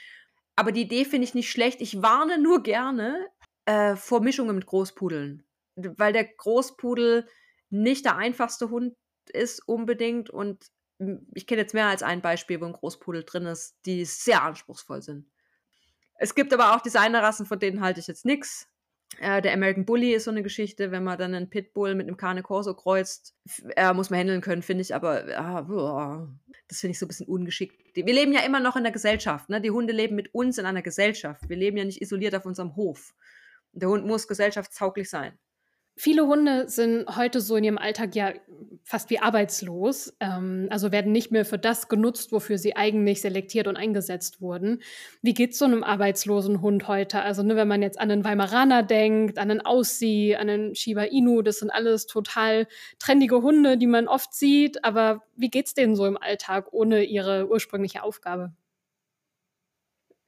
[0.57, 1.81] Aber die Idee finde ich nicht schlecht.
[1.81, 3.29] Ich warne nur gerne
[3.65, 5.45] äh, vor Mischungen mit Großpudeln.
[5.77, 7.27] Weil der Großpudel
[7.71, 8.95] nicht der einfachste Hund
[9.33, 10.31] ist unbedingt.
[10.31, 10.67] Und
[11.35, 15.03] ich kenne jetzt mehr als ein Beispiel, wo ein Großpudel drin ist, die sehr anspruchsvoll
[15.03, 15.31] sind.
[16.15, 18.69] Es gibt aber auch Designerrassen, von denen halte ich jetzt nichts.
[19.20, 22.16] Äh, der American Bully ist so eine Geschichte, wenn man dann einen Pitbull mit einem
[22.16, 23.35] Cane Corso kreuzt,
[23.77, 27.29] äh, muss man handeln können, finde ich, aber äh, das finde ich so ein bisschen
[27.29, 27.77] ungeschickt.
[27.94, 29.61] Wir leben ja immer noch in der Gesellschaft, ne?
[29.61, 31.48] Die Hunde leben mit uns in einer Gesellschaft.
[31.48, 33.14] Wir leben ja nicht isoliert auf unserem Hof.
[33.72, 35.38] Der Hund muss gesellschaftstauglich sein.
[35.94, 38.33] Viele Hunde sind heute so in ihrem Alltag ja
[38.83, 43.66] fast wie arbeitslos, ähm, also werden nicht mehr für das genutzt, wofür sie eigentlich selektiert
[43.68, 44.83] und eingesetzt wurden.
[45.20, 47.21] Wie geht es so einem arbeitslosen Hund heute?
[47.21, 51.02] Also ne, wenn man jetzt an einen Weimaraner denkt, an einen Aussie, an einen Shiba
[51.04, 52.67] Inu, das sind alles total
[52.98, 57.04] trendige Hunde, die man oft sieht, aber wie geht es denen so im Alltag ohne
[57.04, 58.52] ihre ursprüngliche Aufgabe?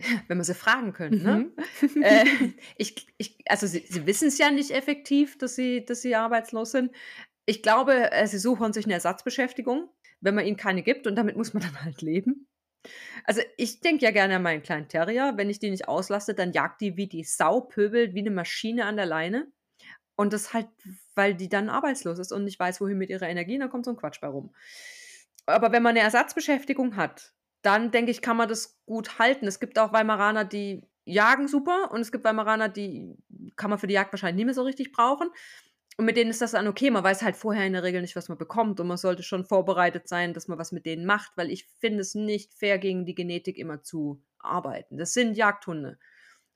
[0.29, 1.23] wenn wir sie fragen können.
[1.23, 1.51] Ne?
[1.81, 2.03] Mhm.
[2.03, 2.25] äh,
[2.77, 6.73] ich, ich, also sie, sie wissen es ja nicht effektiv, dass sie, dass sie arbeitslos
[6.73, 6.93] sind.
[7.47, 9.89] Ich glaube, äh, sie suchen sich eine Ersatzbeschäftigung,
[10.21, 12.49] wenn man ihnen keine gibt und damit muss man dann halt leben.
[13.25, 15.35] Also ich denke ja gerne an meinen kleinen Terrier.
[15.37, 18.85] Wenn ich die nicht auslasse, dann jagt die wie die Sau, pöbelt wie eine Maschine
[18.85, 19.51] an der Leine.
[20.17, 20.69] Und das halt,
[21.15, 23.91] weil die dann arbeitslos ist und nicht weiß, wohin mit ihrer Energie, dann kommt so
[23.91, 24.55] ein Quatsch bei rum.
[25.47, 27.35] Aber wenn man eine Ersatzbeschäftigung hat,
[27.65, 29.47] dann denke ich, kann man das gut halten.
[29.47, 33.17] Es gibt auch Weimaraner, die jagen super und es gibt Weimaraner, die
[33.57, 35.29] kann man für die Jagd wahrscheinlich nicht mehr so richtig brauchen.
[35.97, 36.91] Und mit denen ist das dann okay.
[36.91, 38.81] Man weiß halt vorher in der Regel nicht, was man bekommt.
[38.81, 42.01] Und man sollte schon vorbereitet sein, dass man was mit denen macht, weil ich finde
[42.01, 44.99] es nicht fair, gegen die Genetik immer zu arbeiten.
[44.99, 45.99] Das sind Jagdhunde.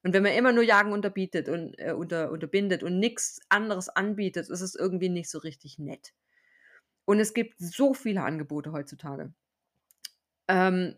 [0.03, 4.49] Und wenn man immer nur Jagen unterbietet und äh, unter, unterbindet und nichts anderes anbietet,
[4.49, 6.13] ist es irgendwie nicht so richtig nett.
[7.05, 9.33] Und es gibt so viele Angebote heutzutage.
[10.49, 10.97] Ähm,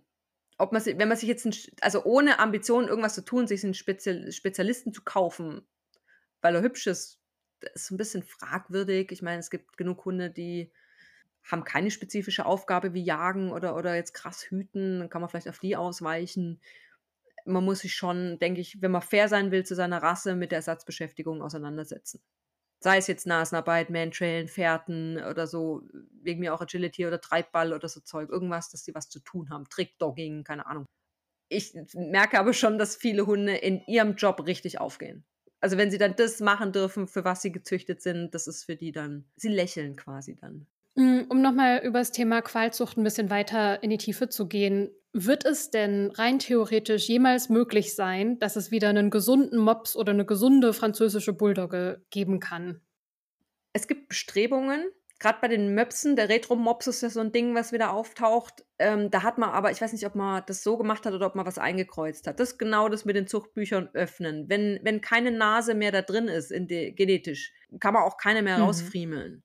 [0.59, 3.75] ob man, wenn man sich jetzt, ein, also ohne Ambition irgendwas zu tun, sich einen
[3.75, 5.67] Spezial, Spezialisten zu kaufen,
[6.43, 7.19] weil er hübsch ist,
[7.75, 9.11] ist ein bisschen fragwürdig.
[9.11, 10.71] Ich meine, es gibt genug Hunde, die
[11.43, 15.01] haben keine spezifische Aufgabe wie Jagen oder, oder jetzt krass hüten.
[15.01, 16.61] Dann kann man vielleicht auf die ausweichen.
[17.47, 20.53] Man muss sich schon, denke ich, wenn man fair sein will zu seiner Rasse, mit
[20.53, 22.21] der Ersatzbeschäftigung auseinandersetzen.
[22.81, 25.83] Sei es jetzt Nasenarbeit, Mantrailen, Fährten oder so,
[26.23, 28.31] wegen mir auch Agility oder Treibball oder so Zeug.
[28.31, 29.69] Irgendwas, dass sie was zu tun haben.
[29.69, 30.87] Trickdogging, keine Ahnung.
[31.49, 35.25] Ich merke aber schon, dass viele Hunde in ihrem Job richtig aufgehen
[35.61, 38.77] also wenn sie dann das machen dürfen, für was sie gezüchtet sind, das ist für
[38.77, 40.67] die dann, sie lächeln quasi dann.
[40.95, 44.91] Mm, um nochmal über das Thema Qualzucht ein bisschen weiter in die Tiefe zu gehen,
[45.13, 50.13] wird es denn rein theoretisch jemals möglich sein, dass es wieder einen gesunden Mops oder
[50.13, 52.81] eine gesunde französische Bulldogge geben kann?
[53.73, 54.85] Es gibt Bestrebungen,
[55.21, 58.65] gerade bei den Möpsen, der Retro-Mops ist ja so ein Ding, was wieder auftaucht.
[58.79, 61.27] Ähm, da hat man aber, ich weiß nicht, ob man das so gemacht hat oder
[61.27, 62.41] ob man was eingekreuzt hat.
[62.41, 64.49] Das ist genau das mit den Zuchtbüchern öffnen.
[64.49, 68.43] Wenn, wenn keine Nase mehr da drin ist, in de, genetisch, kann man auch keine
[68.43, 68.65] mehr mhm.
[68.65, 69.43] rausfriemeln.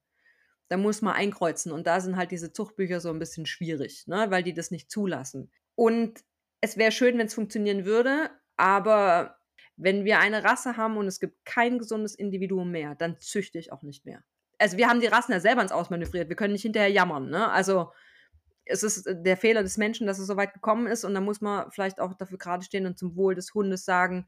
[0.68, 1.72] Da muss man einkreuzen.
[1.72, 4.28] Und da sind halt diese Zuchtbücher so ein bisschen schwierig, ne?
[4.30, 5.52] weil die das nicht zulassen.
[5.76, 6.24] Und
[6.62, 9.38] es wäre schön, wenn es funktionieren würde, aber
[9.78, 13.72] wenn wir eine Rasse haben und es gibt kein gesundes Individuum mehr, dann züchte ich
[13.72, 14.24] auch nicht mehr
[14.60, 16.30] also wir haben die Rassen ja selber ins Ausmanövriert.
[16.30, 17.30] Wir können nicht hinterher jammern.
[17.30, 17.50] Ne?
[17.52, 17.92] Also
[18.66, 21.42] es ist der Fehler des Menschen, dass es so weit gekommen ist und da muss
[21.42, 24.28] man vielleicht auch dafür gerade stehen und zum Wohl des Hundes sagen,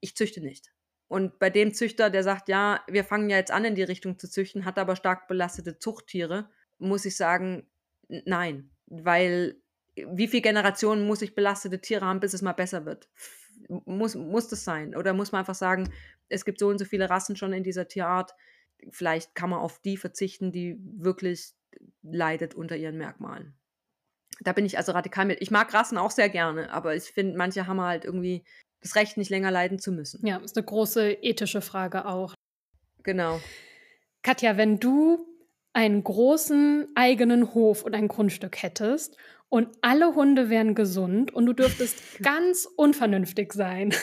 [0.00, 0.72] ich züchte nicht.
[1.10, 4.20] Und bei dem Züchter, der sagt, ja, wir fangen ja jetzt an in die Richtung
[4.20, 6.48] zu züchten, hat aber stark belastete Zuchttiere,
[6.78, 7.66] muss ich sagen,
[8.06, 9.60] nein, weil
[9.96, 13.08] wie viele Generationen muss ich belastete Tiere haben, bis es mal besser wird?
[13.66, 14.94] Muss, muss das sein?
[14.94, 15.92] Oder muss man einfach sagen,
[16.28, 18.32] es gibt so und so viele Rassen schon in dieser Tierart,
[18.90, 21.54] vielleicht kann man auf die verzichten, die wirklich
[22.02, 23.58] leidet unter ihren Merkmalen.
[24.42, 25.42] Da bin ich also radikal mit.
[25.42, 28.44] Ich mag Rassen auch sehr gerne, aber ich finde, manche haben halt irgendwie
[28.80, 30.26] das Recht, nicht länger leiden zu müssen.
[30.26, 32.34] Ja, ist eine große ethische Frage auch.
[33.02, 33.40] Genau.
[34.22, 35.26] Katja, wenn du
[35.72, 39.16] einen großen eigenen Hof und ein Grundstück hättest
[39.48, 43.94] und alle Hunde wären gesund und du dürftest ganz unvernünftig sein.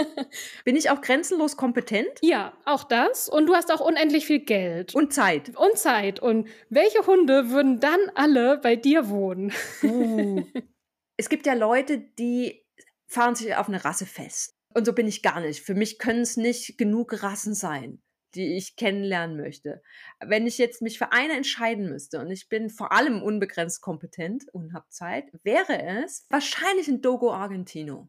[0.64, 2.10] Bin ich auch grenzenlos kompetent?
[2.22, 3.28] Ja, auch das.
[3.28, 4.94] Und du hast auch unendlich viel Geld.
[4.94, 5.56] Und Zeit.
[5.56, 6.20] Und Zeit.
[6.20, 9.52] Und welche Hunde würden dann alle bei dir wohnen?
[9.82, 10.44] Uh.
[11.16, 12.62] es gibt ja Leute, die
[13.08, 14.54] fahren sich auf eine Rasse fest.
[14.74, 15.62] Und so bin ich gar nicht.
[15.62, 18.00] Für mich können es nicht genug Rassen sein
[18.34, 19.82] die ich kennenlernen möchte.
[20.20, 24.44] Wenn ich jetzt mich für eine entscheiden müsste und ich bin vor allem unbegrenzt kompetent
[24.52, 28.08] und habe Zeit, wäre es wahrscheinlich ein Dogo Argentino.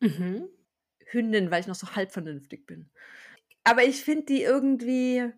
[0.00, 0.48] Mhm.
[1.06, 2.90] Hündin, weil ich noch so halb vernünftig bin.
[3.64, 5.30] Aber ich finde die irgendwie,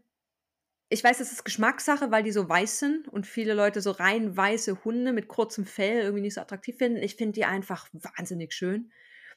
[0.92, 4.36] ich weiß, es ist Geschmackssache, weil die so weiß sind und viele Leute so rein
[4.36, 7.02] weiße Hunde mit kurzem Fell irgendwie nicht so attraktiv finden.
[7.02, 8.92] Ich finde die einfach wahnsinnig schön.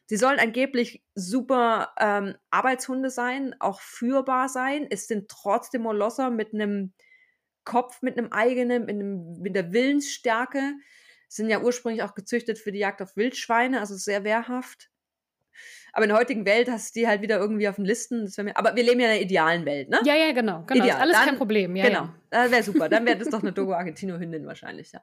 [0.05, 4.85] Sie sollen angeblich super ähm, Arbeitshunde sein, auch führbar sein.
[4.89, 6.93] Es sind trotzdem Molosser mit einem
[7.63, 10.73] Kopf, mit einem eigenen, mit, einem, mit der Willensstärke.
[11.29, 14.91] Sind ja ursprünglich auch gezüchtet für die Jagd auf Wildschweine, also sehr wehrhaft.
[15.95, 18.29] Aber in der heutigen Welt hast du die halt wieder irgendwie auf den Listen.
[18.43, 20.01] Mir, aber wir leben ja in einer idealen Welt, ne?
[20.03, 20.65] Ja, ja, genau.
[20.67, 20.83] genau.
[20.83, 20.99] Ideal.
[20.99, 21.73] Alles Dann, kein Problem.
[21.77, 22.09] Ja, genau.
[22.33, 22.51] Ja.
[22.51, 22.89] wäre super.
[22.89, 24.99] Dann wäre das doch eine Dogo Argentino-Hündin wahrscheinlich, ja.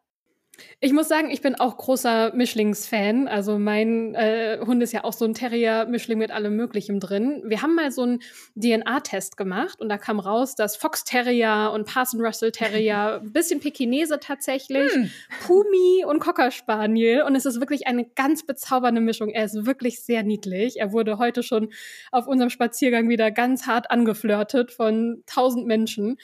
[0.81, 3.29] Ich muss sagen, ich bin auch großer Mischlings-Fan.
[3.29, 7.43] Also mein äh, Hund ist ja auch so ein Terrier-Mischling mit allem Möglichem drin.
[7.47, 8.21] Wir haben mal so einen
[8.57, 13.61] DNA-Test gemacht und da kam raus, dass Fox Terrier und Parson Russell Terrier, ein bisschen
[13.61, 15.11] Pekinese tatsächlich, hm.
[15.47, 19.31] Pumi und Cocker Spaniel und es ist wirklich eine ganz bezaubernde Mischung.
[19.31, 20.81] Er ist wirklich sehr niedlich.
[20.81, 21.73] Er wurde heute schon
[22.11, 26.17] auf unserem Spaziergang wieder ganz hart angeflirtet von tausend Menschen.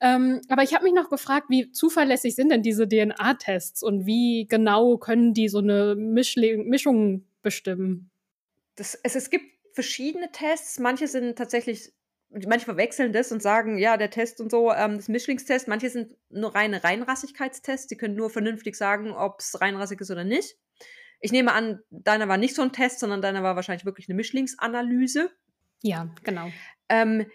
[0.00, 3.75] Ähm, aber ich habe mich noch gefragt, wie zuverlässig sind denn diese DNA-Tests?
[3.76, 8.10] Tests und wie genau können die so eine Mischling Mischung bestimmen?
[8.76, 10.78] Das, es, es gibt verschiedene Tests.
[10.78, 11.92] Manche sind tatsächlich,
[12.30, 15.68] manche verwechseln das und sagen, ja, der Test und so, ähm, das Mischlingstest.
[15.68, 17.86] Manche sind nur reine Reinrassigkeitstests.
[17.86, 20.56] Die können nur vernünftig sagen, ob es reinrassig ist oder nicht.
[21.20, 24.16] Ich nehme an, deiner war nicht so ein Test, sondern deiner war wahrscheinlich wirklich eine
[24.16, 25.30] Mischlingsanalyse.
[25.82, 26.50] Ja, genau.
[26.88, 27.26] Ähm,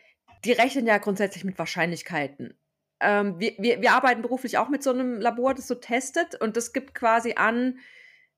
[0.46, 2.56] die rechnen ja grundsätzlich mit Wahrscheinlichkeiten.
[3.02, 6.56] Ähm, wir, wir, wir arbeiten beruflich auch mit so einem Labor, das so testet und
[6.58, 7.80] das gibt quasi an,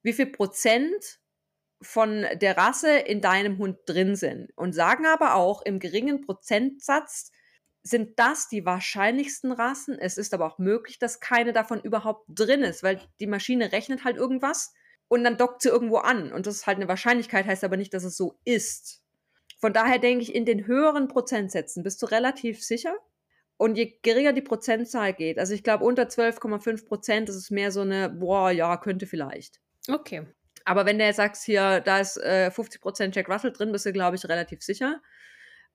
[0.02, 1.20] wie viel Prozent
[1.82, 7.32] von der Rasse in deinem Hund drin sind und sagen aber auch im geringen Prozentsatz
[7.84, 10.00] sind das die wahrscheinlichsten Rassen.
[10.00, 14.06] Es ist aber auch möglich, dass keine davon überhaupt drin ist, weil die Maschine rechnet
[14.06, 14.74] halt irgendwas
[15.10, 17.94] und dann dockt sie irgendwo an und das ist halt eine Wahrscheinlichkeit, heißt aber nicht,
[17.94, 19.02] dass es so ist.
[19.60, 22.96] Von daher denke ich, in den höheren Prozentsätzen bist du relativ sicher.
[23.64, 27.72] Und je geringer die Prozentzahl geht, also ich glaube unter 12,5 Prozent, das ist mehr
[27.72, 29.62] so eine, boah, ja, könnte vielleicht.
[29.88, 30.28] Okay.
[30.66, 33.94] Aber wenn du jetzt sagst, hier, da ist äh, 50% Jack Russell drin, bist du,
[33.94, 35.02] glaube ich, relativ sicher.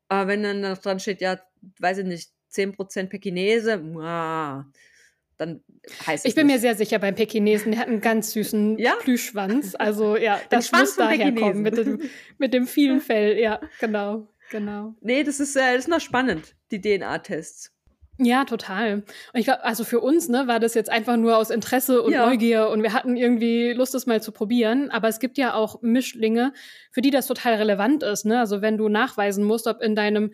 [0.09, 1.41] Aber wenn dann noch dran steht, ja,
[1.79, 4.71] weiß ich nicht, 10% Pekinese, muah,
[5.39, 5.65] dann
[6.07, 6.29] heißt es.
[6.29, 6.57] Ich bin nicht.
[6.57, 8.97] mir sehr sicher beim Pekinesen, der hat einen ganz süßen ja?
[9.01, 9.75] Plüschschwanz.
[9.75, 12.03] Also ja, das muss daher kommen mit dem,
[12.37, 13.39] mit dem vielen Fell.
[13.39, 14.95] Ja, genau, genau.
[15.01, 17.73] Nee, das ist, äh, das ist noch spannend, die DNA-Tests.
[18.21, 18.95] Ja, total.
[18.95, 19.05] Und
[19.35, 22.27] ich glaube, also für uns ne, war das jetzt einfach nur aus Interesse und ja.
[22.27, 24.91] Neugier und wir hatten irgendwie Lust, das mal zu probieren.
[24.91, 26.53] Aber es gibt ja auch Mischlinge,
[26.91, 28.27] für die das total relevant ist.
[28.27, 28.41] Ne?
[28.41, 30.33] Also wenn du nachweisen musst, ob in deinem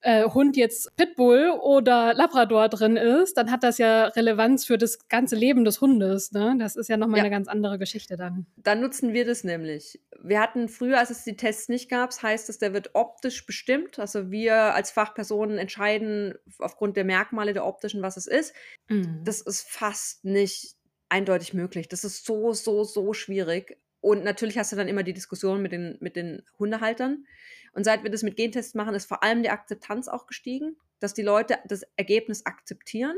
[0.00, 5.08] äh, Hund jetzt Pitbull oder Labrador drin ist, dann hat das ja Relevanz für das
[5.08, 6.32] ganze Leben des Hundes.
[6.32, 6.56] Ne?
[6.58, 7.24] Das ist ja nochmal ja.
[7.24, 8.46] eine ganz andere Geschichte dann.
[8.56, 10.00] Dann nutzen wir das nämlich.
[10.22, 13.98] Wir hatten früher, als es die Tests nicht gab, heißt es, der wird optisch bestimmt.
[13.98, 18.54] Also wir als Fachpersonen entscheiden aufgrund der Merkmale der optischen, was es ist.
[18.88, 19.22] Mhm.
[19.24, 20.76] Das ist fast nicht
[21.08, 21.88] eindeutig möglich.
[21.88, 23.78] Das ist so, so, so schwierig.
[24.00, 27.26] Und natürlich hast du dann immer die Diskussion mit den, mit den Hundehaltern.
[27.72, 31.14] Und seit wir das mit Gentests machen, ist vor allem die Akzeptanz auch gestiegen, dass
[31.14, 33.16] die Leute das Ergebnis akzeptieren.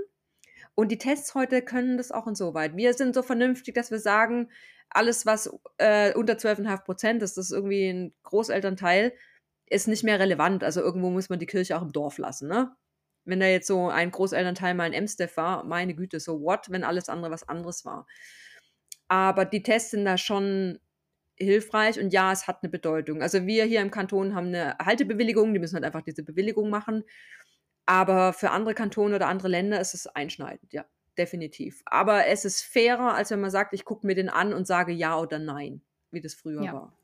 [0.75, 2.77] Und die Tests heute können das auch insoweit.
[2.77, 4.51] Wir sind so vernünftig, dass wir sagen,
[4.89, 9.13] alles, was äh, unter 12,5 Prozent ist, das ist irgendwie ein Großelternteil,
[9.67, 10.65] ist nicht mehr relevant.
[10.65, 12.75] Also irgendwo muss man die Kirche auch im Dorf lassen, ne?
[13.25, 16.85] Wenn da jetzt so ein Großelternteil mal ein M-Steph war, meine Güte, so what, wenn
[16.85, 18.07] alles andere was anderes war.
[19.09, 20.81] Aber die Tests sind da schon
[21.41, 23.23] hilfreich und ja, es hat eine Bedeutung.
[23.23, 27.05] Also wir hier im Kanton haben eine Haltebewilligung, die müssen halt einfach diese Bewilligung machen.
[27.87, 30.85] Aber für andere Kantone oder andere Länder ist es einschneidend, ja,
[31.19, 31.83] definitiv.
[31.87, 34.93] Aber es ist fairer, als wenn man sagt, ich gucke mir den an und sage
[34.93, 36.73] ja oder nein, wie das früher ja.
[36.73, 36.97] war.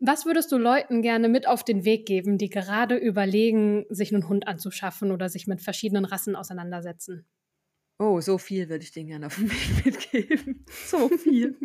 [0.00, 4.28] Was würdest du Leuten gerne mit auf den Weg geben, die gerade überlegen, sich einen
[4.28, 7.26] Hund anzuschaffen oder sich mit verschiedenen Rassen auseinandersetzen?
[7.98, 10.64] Oh, so viel würde ich denen gerne auf den Weg mitgeben.
[10.86, 11.56] so viel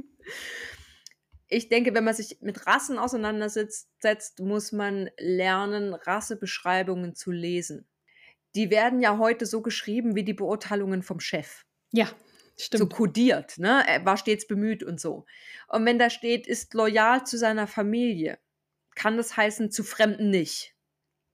[1.50, 7.88] ich denke, wenn man sich mit Rassen auseinandersetzt, muss man lernen, Rassebeschreibungen zu lesen.
[8.56, 11.64] Die werden ja heute so geschrieben wie die Beurteilungen vom Chef.
[11.92, 12.10] Ja,
[12.58, 12.80] stimmt.
[12.80, 13.84] So kodiert, ne?
[13.88, 15.26] Er war stets bemüht und so.
[15.68, 18.40] Und wenn da steht, ist loyal zu seiner Familie,
[18.96, 20.76] kann das heißen, zu Fremden nicht.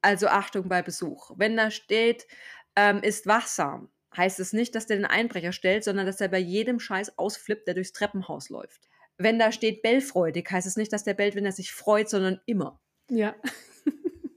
[0.01, 1.31] Also Achtung bei Besuch.
[1.37, 2.27] Wenn da steht,
[2.75, 6.39] ähm, ist wachsam, heißt es nicht, dass der den Einbrecher stellt, sondern dass er bei
[6.39, 11.03] jedem Scheiß ausflippt, der durchs Treppenhaus läuft wenn da steht bellfreudig, heißt es nicht, dass
[11.03, 12.79] der bellt, wenn er sich freut, sondern immer.
[13.09, 13.35] Ja.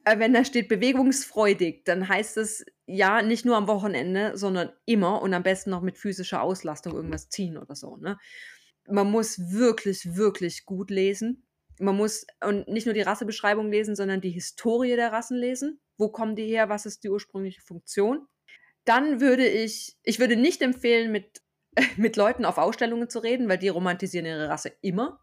[0.09, 5.21] Äh, wenn da steht bewegungsfreudig, dann heißt es ja nicht nur am Wochenende, sondern immer
[5.21, 7.97] und am besten noch mit physischer Auslastung irgendwas ziehen oder so.
[7.97, 8.17] Ne?
[8.89, 11.45] Man muss wirklich, wirklich gut lesen.
[11.81, 15.81] Man muss und nicht nur die Rassebeschreibung lesen, sondern die Historie der Rassen lesen.
[15.99, 16.69] Wo kommen die her?
[16.69, 18.29] Was ist die ursprüngliche Funktion?
[18.85, 21.43] Dann würde ich, ich würde nicht empfehlen, mit
[21.97, 25.21] mit Leuten auf Ausstellungen zu reden, weil die romantisieren ihre Rasse immer.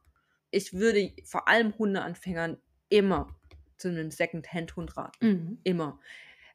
[0.52, 2.58] Ich würde vor allem Hundeanfängern
[2.90, 3.36] immer
[3.78, 5.28] zu einem Second-Hand-Hund raten.
[5.28, 5.58] Mhm.
[5.64, 6.00] Immer.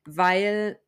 [0.05, 0.79] Weil,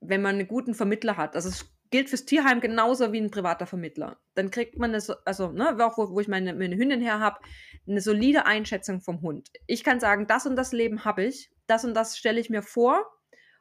[0.00, 3.66] wenn man einen guten Vermittler hat, also es gilt fürs Tierheim genauso wie ein privater
[3.66, 7.20] Vermittler, dann kriegt man das, also, ne, auch wo, wo ich meine, meine Hündin her
[7.20, 7.40] habe,
[7.86, 9.48] eine solide Einschätzung vom Hund.
[9.66, 12.62] Ich kann sagen, das und das Leben habe ich, das und das stelle ich mir
[12.62, 13.06] vor.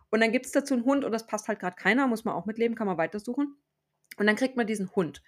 [0.10, 2.36] Und dann gibt es dazu einen Hund und das passt halt gerade keiner, muss man
[2.36, 3.58] auch mitleben, kann man weitersuchen.
[4.18, 5.24] Und dann kriegt man diesen Hund.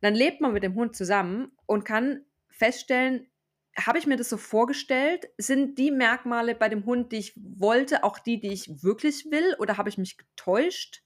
[0.00, 3.28] Dann lebt man mit dem Hund zusammen und kann feststellen,
[3.76, 5.28] habe ich mir das so vorgestellt?
[5.38, 9.54] Sind die Merkmale bei dem Hund, die ich wollte, auch die, die ich wirklich will?
[9.58, 11.02] Oder habe ich mich getäuscht?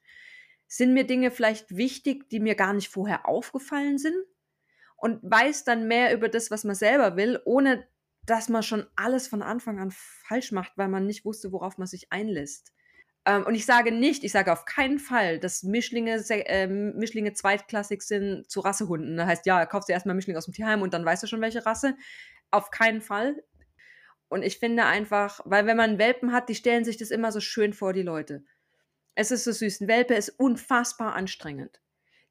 [0.69, 4.17] Sind mir Dinge vielleicht wichtig, die mir gar nicht vorher aufgefallen sind?
[4.97, 7.87] Und weiß dann mehr über das, was man selber will, ohne
[8.25, 11.89] dass man schon alles von Anfang an falsch macht, weil man nicht wusste, worauf man
[11.89, 12.73] sich einlässt.
[13.25, 18.03] Ähm, und ich sage nicht, ich sage auf keinen Fall, dass Mischlinge, äh, Mischlinge zweitklassig
[18.03, 19.17] sind zu Rassehunden.
[19.17, 21.41] Das heißt, ja, kaufst du erstmal Mischlinge aus dem Tierheim und dann weißt du schon,
[21.41, 21.97] welche Rasse.
[22.51, 23.43] Auf keinen Fall.
[24.29, 27.41] Und ich finde einfach, weil wenn man Welpen hat, die stellen sich das immer so
[27.41, 28.45] schön vor, die Leute.
[29.15, 29.83] Es ist so süß.
[29.83, 31.81] Ein Welpe ist unfassbar anstrengend.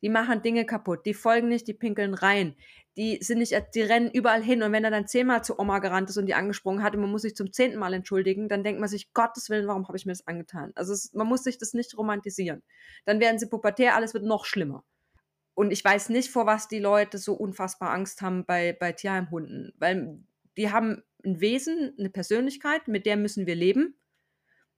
[0.01, 2.55] Die machen Dinge kaputt, die folgen nicht, die pinkeln rein.
[2.97, 6.09] Die sind nicht, die rennen überall hin und wenn er dann zehnmal zu Oma gerannt
[6.09, 8.81] ist und die angesprungen hat und man muss sich zum zehnten Mal entschuldigen, dann denkt
[8.81, 10.71] man sich, Gottes Willen, warum habe ich mir das angetan?
[10.75, 12.63] Also es, man muss sich das nicht romantisieren.
[13.05, 14.83] Dann werden sie pubertär, alles wird noch schlimmer.
[15.53, 19.73] Und ich weiß nicht, vor was die Leute so unfassbar Angst haben bei, bei Tierheimhunden,
[19.77, 20.19] weil
[20.57, 23.95] die haben ein Wesen, eine Persönlichkeit, mit der müssen wir leben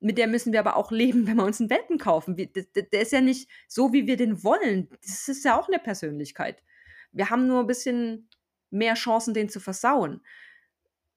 [0.04, 2.36] mit der müssen wir aber auch leben, wenn wir uns einen Welpen kaufen.
[2.36, 4.88] Der ist ja nicht so, wie wir den wollen.
[5.02, 6.62] Das ist ja auch eine Persönlichkeit.
[7.14, 8.28] Wir haben nur ein bisschen
[8.70, 10.20] mehr Chancen, den zu versauen.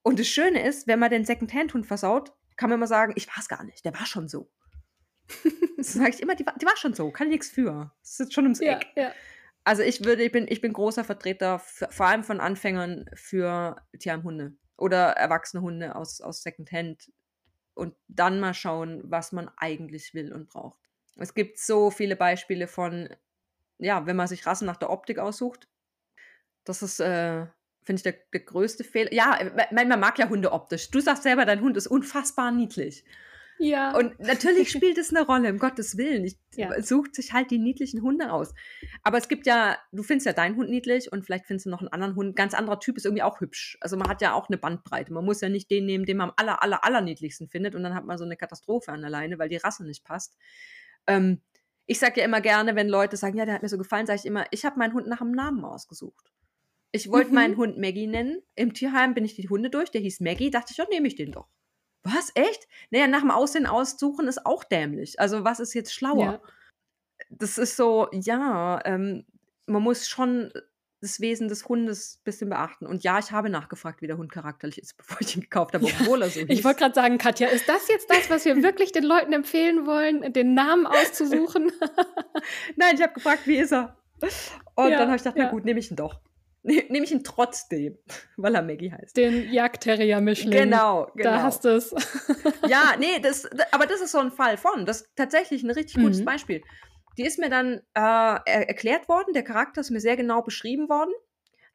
[0.03, 3.37] Und das Schöne ist, wenn man den Secondhand-Hund versaut, kann man immer sagen, ich war
[3.39, 4.49] es gar nicht, der war schon so.
[5.77, 7.93] das sage ich immer, die war, die war, schon so, kann ich nichts für.
[8.01, 8.87] Das ist schon ums Eck.
[8.95, 9.11] Ja, ja.
[9.63, 13.75] Also ich würde, ich bin, ich bin großer Vertreter, für, vor allem von Anfängern für
[13.99, 17.11] Tierheimhunde oder erwachsene Hunde aus, aus Secondhand
[17.73, 20.79] und dann mal schauen, was man eigentlich will und braucht.
[21.17, 23.09] Es gibt so viele Beispiele von,
[23.77, 25.67] ja, wenn man sich Rassen nach der Optik aussucht.
[26.67, 27.45] Das ist, äh,
[27.83, 29.13] finde ich, der, der, größte Fehler.
[29.13, 29.39] Ja,
[29.71, 30.91] man, man mag ja Hunde optisch.
[30.91, 33.03] Du sagst selber, dein Hund ist unfassbar niedlich.
[33.59, 33.95] Ja.
[33.95, 36.25] Und natürlich spielt es eine Rolle, um Gottes Willen.
[36.25, 36.79] Ich, ja.
[36.81, 38.53] Sucht sich halt die niedlichen Hunde aus.
[39.03, 41.79] Aber es gibt ja, du findest ja deinen Hund niedlich und vielleicht findest du noch
[41.79, 42.29] einen anderen Hund.
[42.29, 43.77] Ein ganz anderer Typ ist irgendwie auch hübsch.
[43.81, 45.11] Also man hat ja auch eine Bandbreite.
[45.11, 47.83] Man muss ja nicht den nehmen, den man am aller, aller, aller niedlichsten findet und
[47.83, 50.37] dann hat man so eine Katastrophe an der Leine, weil die Rasse nicht passt.
[51.07, 51.41] Ähm,
[51.87, 54.19] ich sage ja immer gerne, wenn Leute sagen, ja, der hat mir so gefallen, sage
[54.19, 56.31] ich immer, ich habe meinen Hund nach einem Namen ausgesucht.
[56.91, 57.35] Ich wollte mhm.
[57.35, 58.41] meinen Hund Maggie nennen.
[58.55, 61.15] Im Tierheim bin ich die Hunde durch, der hieß Maggie, dachte ich, ja, nehme ich
[61.15, 61.47] den doch.
[62.03, 62.31] Was?
[62.35, 62.67] Echt?
[62.89, 65.19] Naja, nach dem Aussehen aussuchen ist auch dämlich.
[65.19, 66.23] Also, was ist jetzt schlauer?
[66.23, 66.41] Ja.
[67.29, 69.25] Das ist so, ja, ähm,
[69.65, 70.51] man muss schon
[71.01, 72.87] das Wesen des Hundes ein bisschen beachten.
[72.87, 75.85] Und ja, ich habe nachgefragt, wie der Hund charakterlich ist, bevor ich ihn gekauft habe,
[75.85, 76.49] obwohl er so hieß.
[76.49, 79.85] Ich wollte gerade sagen, Katja, ist das jetzt das, was wir wirklich den Leuten empfehlen
[79.85, 81.71] wollen, den Namen auszusuchen?
[82.75, 83.97] Nein, ich habe gefragt, wie ist er?
[84.75, 85.45] Und ja, dann habe ich gedacht, ja.
[85.45, 86.21] na gut, nehme ich ihn doch.
[86.67, 87.97] Nehme ich ihn trotzdem,
[88.37, 89.15] weil er Maggie heißt.
[89.15, 90.51] Den Jagdterrier-Mischling.
[90.51, 91.29] Genau, genau.
[91.29, 91.95] Da hast du es.
[92.67, 94.85] ja, nee, das, aber das ist so ein Fall von.
[94.85, 96.25] Das ist tatsächlich ein richtig gutes mhm.
[96.25, 96.61] Beispiel.
[97.17, 101.13] Die ist mir dann äh, erklärt worden, der Charakter ist mir sehr genau beschrieben worden.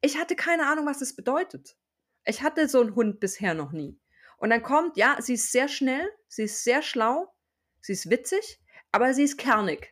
[0.02, 1.76] Ich hatte keine Ahnung, was das bedeutet.
[2.24, 3.98] Ich hatte so einen Hund bisher noch nie.
[4.36, 7.32] Und dann kommt, ja, sie ist sehr schnell, sie ist sehr schlau,
[7.80, 8.60] sie ist witzig,
[8.92, 9.91] aber sie ist kernig.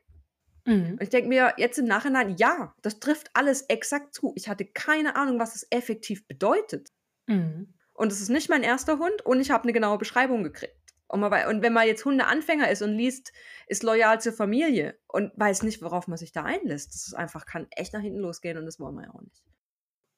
[0.71, 0.93] Mhm.
[0.93, 4.33] Und ich denke mir jetzt im Nachhinein, ja, das trifft alles exakt zu.
[4.37, 6.91] Ich hatte keine Ahnung, was es effektiv bedeutet.
[7.27, 7.75] Mhm.
[7.93, 10.77] Und es ist nicht mein erster Hund und ich habe eine genaue Beschreibung gekriegt.
[11.09, 13.33] Und, man, und wenn man jetzt Hundeanfänger ist und liest,
[13.67, 17.47] ist loyal zur Familie und weiß nicht, worauf man sich da einlässt, das ist einfach,
[17.47, 19.43] kann echt nach hinten losgehen und das wollen wir ja auch nicht.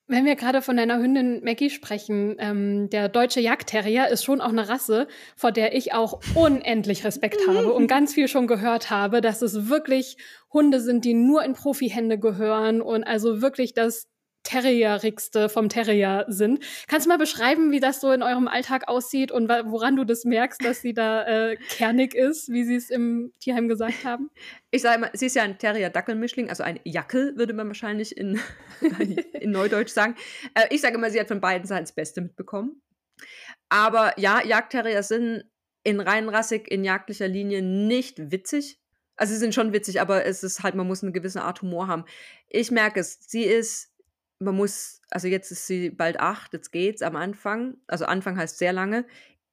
[0.09, 4.51] Wenn wir gerade von deiner Hündin Maggie sprechen, ähm, der deutsche Jagdterrier ist schon auch
[4.51, 9.21] eine Rasse, vor der ich auch unendlich Respekt habe und ganz viel schon gehört habe,
[9.21, 10.17] dass es wirklich
[10.53, 14.12] Hunde sind, die nur in Profihände gehören und also wirklich das
[14.43, 16.65] Terrierigste vom Terrier sind.
[16.89, 20.25] Kannst du mal beschreiben, wie das so in eurem Alltag aussieht und woran du das
[20.25, 24.31] merkst, dass sie da äh, kernig ist, wie sie es im Tierheim gesagt haben?
[24.71, 28.41] Ich sage mal, sie ist ja ein Terrier-Dackel-Mischling, also ein Jackel, würde man wahrscheinlich in,
[29.41, 30.17] in Neudeutsch sagen.
[30.55, 32.83] Äh, ich sage immer, sie hat von beiden Seiten das Beste mitbekommen.
[33.69, 35.45] Aber ja, Jagdterrier sind
[35.85, 38.79] in reinrassig, in jagdlicher Linie nicht witzig.
[39.17, 41.87] Also sie sind schon witzig, aber es ist halt, man muss eine gewisse Art Humor
[41.87, 42.05] haben.
[42.49, 43.92] Ich merke es, sie ist
[44.43, 48.59] man muss, also jetzt ist sie bald acht, jetzt geht's am Anfang, also Anfang heißt
[48.59, 49.07] sehr lange,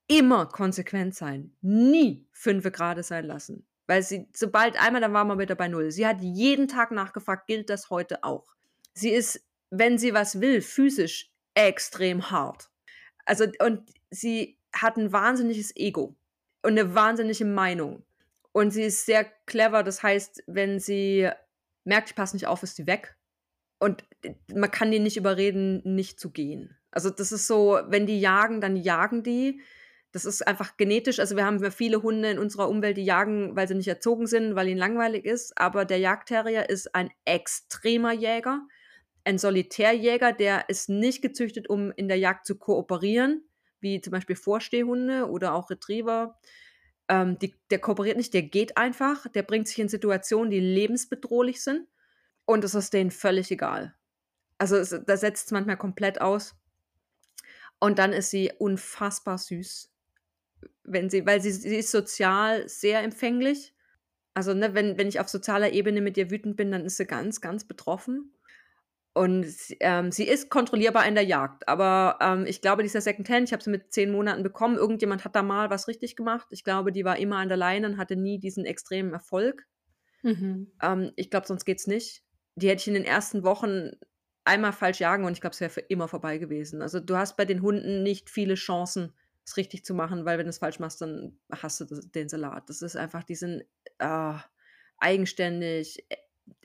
[0.08, 1.54] immer konsequent sein.
[1.62, 3.66] Nie fünf Grad sein lassen.
[3.88, 5.92] Weil sie, sobald einmal, dann war man wieder bei Null.
[5.92, 8.54] Sie hat jeden Tag nachgefragt, gilt das heute auch?
[8.94, 12.70] Sie ist, wenn sie was will, physisch extrem hart.
[13.26, 16.16] Also, und sie hat ein wahnsinniges Ego
[16.62, 18.04] und eine wahnsinnige Meinung.
[18.52, 21.30] Und sie ist sehr clever, das heißt, wenn sie
[21.84, 23.16] merkt, ich passe nicht auf, ist sie weg.
[23.80, 24.04] Und
[24.54, 26.78] man kann die nicht überreden, nicht zu gehen.
[26.92, 29.62] Also das ist so, wenn die jagen, dann jagen die.
[30.12, 31.20] Das ist einfach genetisch.
[31.20, 34.56] Also wir haben viele Hunde in unserer Umwelt, die jagen, weil sie nicht erzogen sind,
[34.56, 35.58] weil ihnen langweilig ist.
[35.58, 38.62] Aber der Jagdterrier ist ein extremer Jäger,
[39.24, 43.44] ein Solitärjäger, der ist nicht gezüchtet, um in der Jagd zu kooperieren,
[43.82, 46.40] wie zum Beispiel Vorstehhunde oder auch Retriever.
[47.08, 51.62] Ähm, die, der kooperiert nicht, der geht einfach, der bringt sich in Situationen, die lebensbedrohlich
[51.62, 51.88] sind
[52.46, 53.94] und es ist denen völlig egal.
[54.60, 56.56] Also es, da setzt es manchmal komplett aus.
[57.80, 59.92] Und dann ist sie unfassbar süß.
[60.84, 63.74] Wenn sie, weil sie, sie ist sozial sehr empfänglich.
[64.34, 67.06] Also, ne, wenn, wenn ich auf sozialer Ebene mit ihr wütend bin, dann ist sie
[67.06, 68.34] ganz, ganz betroffen.
[69.14, 69.48] Und
[69.80, 71.68] ähm, sie ist kontrollierbar in der Jagd.
[71.68, 74.76] Aber ähm, ich glaube, dieser Secondhand, ich habe sie mit zehn Monaten bekommen.
[74.76, 76.48] Irgendjemand hat da mal was richtig gemacht.
[76.52, 79.66] Ich glaube, die war immer an der Leine und hatte nie diesen extremen Erfolg.
[80.22, 80.72] Mhm.
[80.82, 82.24] Ähm, ich glaube, sonst geht es nicht
[82.60, 83.92] die hätte ich in den ersten Wochen
[84.50, 86.82] einmal falsch jagen und ich glaube, es wäre für immer vorbei gewesen.
[86.82, 89.14] Also du hast bei den Hunden nicht viele Chancen,
[89.46, 92.30] es richtig zu machen, weil wenn du es falsch machst, dann hast du das, den
[92.30, 92.70] Salat.
[92.70, 93.64] Das ist einfach, die sind
[94.00, 94.34] äh,
[94.98, 96.06] eigenständig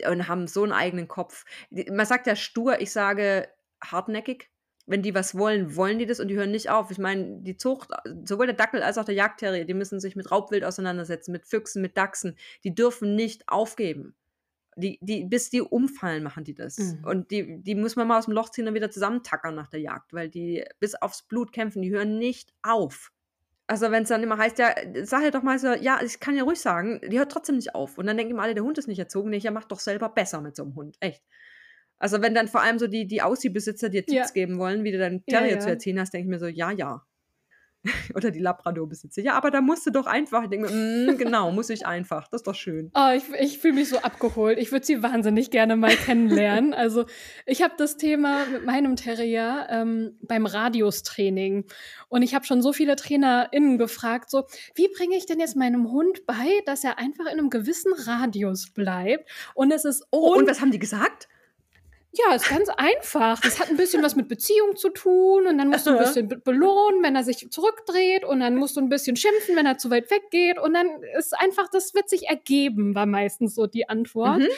[0.08, 1.44] und haben so einen eigenen Kopf.
[1.70, 3.48] Man sagt ja stur, ich sage
[3.82, 4.50] hartnäckig.
[4.86, 6.90] Wenn die was wollen, wollen die das und die hören nicht auf.
[6.90, 7.88] Ich meine, die Zucht,
[8.24, 11.80] sowohl der Dackel als auch der Jagdterrier, die müssen sich mit Raubwild auseinandersetzen, mit Füchsen,
[11.80, 12.36] mit Dachsen.
[12.64, 14.14] Die dürfen nicht aufgeben.
[14.76, 16.78] Die, die, bis die umfallen, machen die das.
[16.78, 17.04] Mhm.
[17.04, 19.80] Und die, die muss man mal aus dem Loch ziehen und wieder zusammentackern nach der
[19.80, 23.12] Jagd, weil die bis aufs Blut kämpfen, die hören nicht auf.
[23.66, 26.36] Also wenn es dann immer heißt, ja, sag ja doch mal so, ja, ich kann
[26.36, 27.96] ja ruhig sagen, die hört trotzdem nicht auf.
[27.96, 29.30] Und dann denken immer alle, der Hund ist nicht erzogen.
[29.30, 30.96] Nee, ja, mach doch selber besser mit so einem Hund.
[31.00, 31.22] Echt.
[31.98, 34.34] Also wenn dann vor allem so die, die Aussie-Besitzer dir Tipps ja.
[34.34, 35.60] geben wollen, wie du deinen Terrier ja, ja.
[35.60, 37.06] zu erziehen hast, denke ich mir so, ja, ja.
[38.14, 39.22] Oder die Labrador-Besitzer.
[39.22, 40.44] Ja, aber da musst du doch einfach.
[40.44, 42.28] Ich denke mir, mm, genau, muss ich einfach.
[42.28, 42.90] Das ist doch schön.
[42.94, 44.58] Oh, ich, ich fühle mich so abgeholt.
[44.58, 46.74] Ich würde sie wahnsinnig gerne mal kennenlernen.
[46.84, 47.06] Also,
[47.46, 51.64] ich habe das Thema mit meinem Terrier ähm, beim Radiustraining.
[52.08, 55.90] Und ich habe schon so viele TrainerInnen gefragt, so, wie bringe ich denn jetzt meinem
[55.90, 59.30] Hund bei, dass er einfach in einem gewissen Radius bleibt?
[59.54, 60.04] Und es ist.
[60.10, 61.28] Oh, und was haben die gesagt?
[62.16, 63.40] Ja, ist ganz einfach.
[63.40, 66.28] Das hat ein bisschen was mit Beziehung zu tun und dann musst du ein bisschen
[66.28, 69.90] belohnen, wenn er sich zurückdreht und dann musst du ein bisschen schimpfen, wenn er zu
[69.90, 70.86] weit weggeht und dann
[71.18, 74.40] ist einfach, das wird sich ergeben, war meistens so die Antwort.
[74.40, 74.48] Mhm.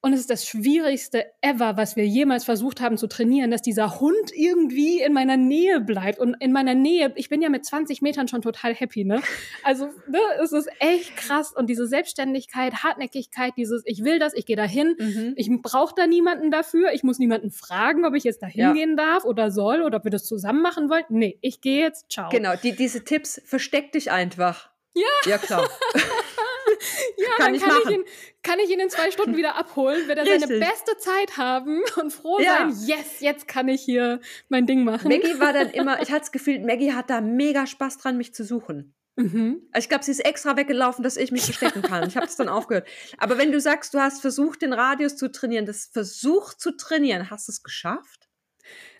[0.00, 3.98] Und es ist das Schwierigste ever, was wir jemals versucht haben zu trainieren, dass dieser
[3.98, 6.20] Hund irgendwie in meiner Nähe bleibt.
[6.20, 9.20] Und in meiner Nähe, ich bin ja mit 20 Metern schon total happy, ne?
[9.64, 11.52] Also, ne, es ist echt krass.
[11.52, 15.34] Und diese Selbstständigkeit, Hartnäckigkeit, dieses, ich will das, ich gehe dahin, mhm.
[15.36, 19.04] ich brauche da niemanden dafür, ich muss niemanden fragen, ob ich jetzt da hingehen ja.
[19.04, 21.04] darf oder soll oder ob wir das zusammen machen wollen.
[21.08, 22.28] Nee, ich gehe jetzt, ciao.
[22.30, 24.70] Genau, die, diese Tipps, versteck dich einfach.
[24.94, 25.30] Ja.
[25.30, 25.68] Ja, klar.
[27.16, 28.04] ja, kann dann kann ich, ihn,
[28.42, 30.48] kann ich ihn in zwei Stunden wieder abholen, wird er Richtig.
[30.48, 32.70] seine beste Zeit haben und froh ja.
[32.70, 35.08] sein, yes, jetzt kann ich hier mein Ding machen.
[35.08, 38.34] Maggie war dann immer, ich hatte das Gefühl, Maggie hat da mega Spaß dran, mich
[38.34, 38.94] zu suchen.
[39.16, 39.68] Mhm.
[39.72, 42.06] Also ich glaube, sie ist extra weggelaufen, dass ich mich verstecken kann.
[42.06, 42.86] Ich habe es dann aufgehört.
[43.18, 47.28] Aber wenn du sagst, du hast versucht, den Radius zu trainieren, das Versuch zu trainieren,
[47.28, 48.27] hast du es geschafft?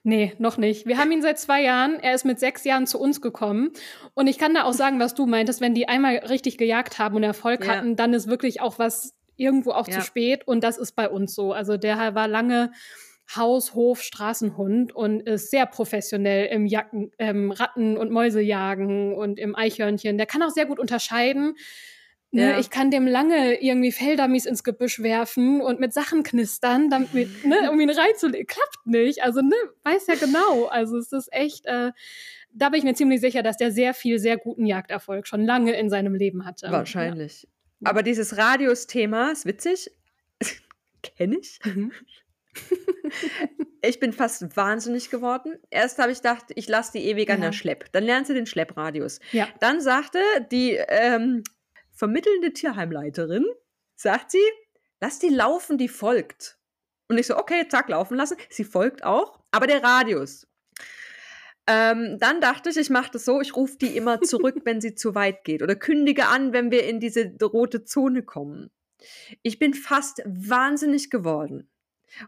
[0.09, 0.87] Nee, noch nicht.
[0.87, 2.01] Wir haben ihn seit zwei Jahren.
[2.01, 3.73] Er ist mit sechs Jahren zu uns gekommen.
[4.15, 7.15] Und ich kann da auch sagen, was du meintest, wenn die einmal richtig gejagt haben
[7.15, 7.75] und Erfolg ja.
[7.75, 9.99] hatten, dann ist wirklich auch was irgendwo auch ja.
[9.99, 10.49] zu spät.
[10.49, 11.53] Und das ist bei uns so.
[11.53, 12.73] Also der war lange
[13.37, 19.55] Haus, Hof, Straßenhund und ist sehr professionell im Jacken, ähm, Ratten- und Mäusejagen und im
[19.55, 20.17] Eichhörnchen.
[20.17, 21.55] Der kann auch sehr gut unterscheiden
[22.31, 22.59] Ne, ja.
[22.59, 27.71] Ich kann dem lange irgendwie Feldermies ins Gebüsch werfen und mit Sachen knistern, damit, ne,
[27.73, 28.47] um ihn reinzulegen.
[28.47, 29.23] Klappt nicht.
[29.23, 29.55] Also, ne,
[29.85, 30.67] weiß ja genau.
[30.67, 31.93] Also, es ist echt, äh,
[32.53, 35.73] da bin ich mir ziemlich sicher, dass der sehr viel, sehr guten Jagderfolg schon lange
[35.73, 36.71] in seinem Leben hatte.
[36.71, 37.49] Wahrscheinlich.
[37.81, 37.91] Ja.
[37.91, 39.91] Aber dieses Radius-Thema ist witzig.
[41.03, 41.61] Kenne ich.
[41.65, 41.93] Mhm.
[43.83, 45.57] ich bin fast wahnsinnig geworden.
[45.71, 47.91] Erst habe ich gedacht, ich lasse die ewig an der Schlepp.
[47.93, 49.21] Dann lernst du den Schleppradius.
[49.33, 49.49] Ja.
[49.61, 50.19] Dann sagte
[50.51, 51.45] die ähm,
[51.99, 53.45] vermittelnde Tierheimleiterin,
[53.97, 54.45] sagt sie,
[55.01, 56.59] lass die laufen, die folgt.
[57.09, 58.37] Und ich so, okay, zack, laufen lassen.
[58.51, 60.47] Sie folgt auch, aber der Radius.
[61.67, 64.95] Ähm, dann dachte ich, ich mache das so, ich rufe die immer zurück, wenn sie
[64.95, 68.71] zu weit geht oder kündige an, wenn wir in diese rote Zone kommen.
[69.43, 71.69] Ich bin fast wahnsinnig geworden.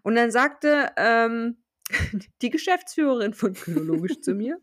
[0.03, 1.63] Und dann sagte ähm,
[2.43, 4.61] die Geschäftsführerin von Kynologisch zu mir,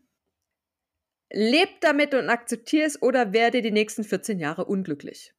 [1.30, 5.34] Leb damit und akzeptiere es oder werde die nächsten 14 Jahre unglücklich.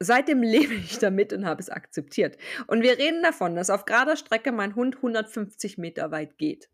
[0.00, 2.36] Seitdem lebe ich damit und habe es akzeptiert.
[2.66, 6.68] Und wir reden davon, dass auf gerader Strecke mein Hund 150 Meter weit geht.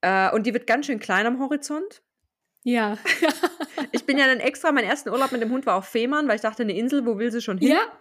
[0.00, 2.02] Äh, und die wird ganz schön klein am Horizont.
[2.62, 2.98] Ja.
[3.92, 6.36] ich bin ja dann extra, mein ersten Urlaub mit dem Hund war auf Fehmarn, weil
[6.36, 7.72] ich dachte, eine Insel, wo will sie schon hin?
[7.72, 7.92] Ja,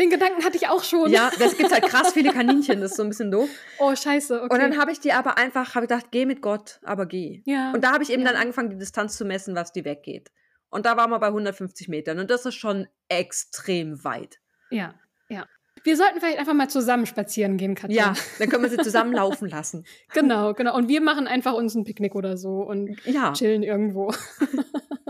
[0.00, 1.10] den Gedanken hatte ich auch schon.
[1.10, 3.48] Ja, es gibt halt krass viele Kaninchen, das ist so ein bisschen doof.
[3.78, 4.52] Oh, scheiße, okay.
[4.52, 7.42] Und dann habe ich die aber einfach, habe gedacht, geh mit Gott, aber geh.
[7.44, 7.72] Ja.
[7.72, 8.32] Und da habe ich eben ja.
[8.32, 10.30] dann angefangen, die Distanz zu messen, was die weggeht.
[10.68, 12.18] Und da waren wir bei 150 Metern.
[12.18, 14.40] Und das ist schon extrem weit.
[14.70, 14.94] Ja,
[15.28, 15.46] ja.
[15.84, 17.96] Wir sollten vielleicht einfach mal zusammen spazieren gehen, Katja.
[17.96, 19.84] Ja, dann können wir sie zusammen laufen lassen.
[20.14, 20.76] Genau, genau.
[20.76, 23.32] Und wir machen einfach uns ein Picknick oder so und ja.
[23.34, 24.12] chillen irgendwo.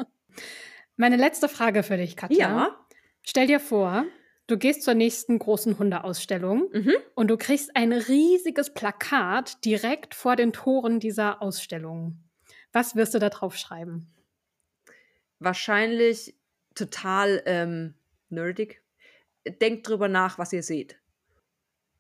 [0.97, 2.49] Meine letzte Frage für dich, Katja.
[2.49, 2.87] Ja.
[3.23, 4.05] Stell dir vor,
[4.47, 6.93] Du gehst zur nächsten großen Hundeausstellung mhm.
[7.15, 12.23] und du kriegst ein riesiges Plakat direkt vor den Toren dieser Ausstellung.
[12.73, 14.13] Was wirst du da drauf schreiben?
[15.39, 16.35] Wahrscheinlich
[16.75, 17.95] total ähm,
[18.29, 18.83] nerdig.
[19.63, 20.99] Denkt drüber nach, was ihr seht.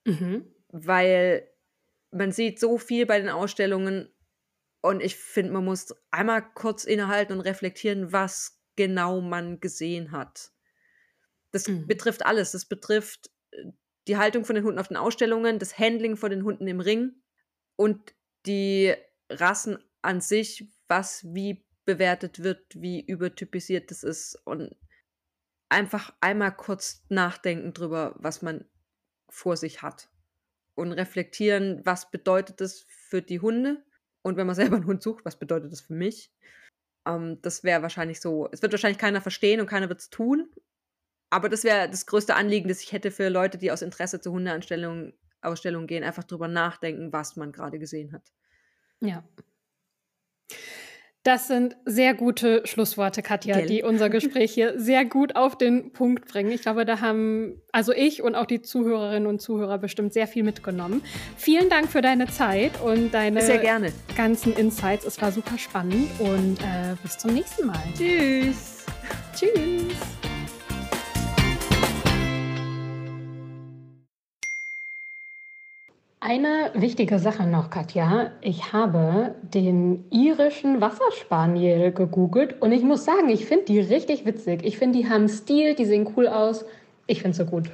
[0.05, 0.45] Mhm.
[0.69, 1.49] Weil
[2.11, 4.13] man sieht so viel bei den Ausstellungen
[4.83, 10.51] und ich finde, man muss einmal kurz innehalten und reflektieren, was genau man gesehen hat.
[11.55, 11.87] Das mhm.
[11.87, 12.51] betrifft alles.
[12.51, 13.71] Das betrifft äh,
[14.09, 17.13] die Haltung von den Hunden auf den Ausstellungen, das Handling von den Hunden im Ring
[17.77, 18.93] und die
[19.31, 24.75] Rassen an sich, was wie bewertet wird, wie übertypisiert das ist und
[25.69, 28.65] einfach einmal kurz nachdenken drüber, was man
[29.29, 30.11] vor sich hat
[30.75, 33.85] und reflektieren, was bedeutet das für die Hunde
[34.23, 36.33] und wenn man selber einen Hund sucht, was bedeutet das für mich?
[37.07, 38.49] Ähm, das wäre wahrscheinlich so.
[38.51, 40.51] Es wird wahrscheinlich keiner verstehen und keiner wird es tun,
[41.35, 44.33] aber das wäre das größte Anliegen, das ich hätte für Leute, die aus Interesse zur
[44.33, 45.13] Hundeausstellung
[45.43, 48.23] Ausstellung gehen, einfach drüber nachdenken, was man gerade gesehen hat.
[49.01, 49.25] Ja.
[51.23, 53.67] Das sind sehr gute Schlussworte, Katja, Gell.
[53.67, 56.51] die unser Gespräch hier sehr gut auf den Punkt bringen.
[56.51, 60.45] Ich glaube, da haben also ich und auch die Zuhörerinnen und Zuhörer bestimmt sehr viel
[60.45, 61.03] mitgenommen.
[61.37, 63.41] Vielen Dank für deine Zeit und deine
[64.17, 65.07] ganzen Insights.
[65.07, 67.83] Es war super spannend und äh, bis zum nächsten Mal.
[67.97, 68.85] Tschüss.
[69.35, 70.24] Tschüss.
[76.27, 78.31] Eine wichtige Sache noch, Katja.
[78.41, 84.65] Ich habe den irischen Wasserspaniel gegoogelt und ich muss sagen, ich finde die richtig witzig.
[84.65, 86.65] Ich finde, die haben Stil, die sehen cool aus.
[87.07, 87.69] Ich finde sie gut.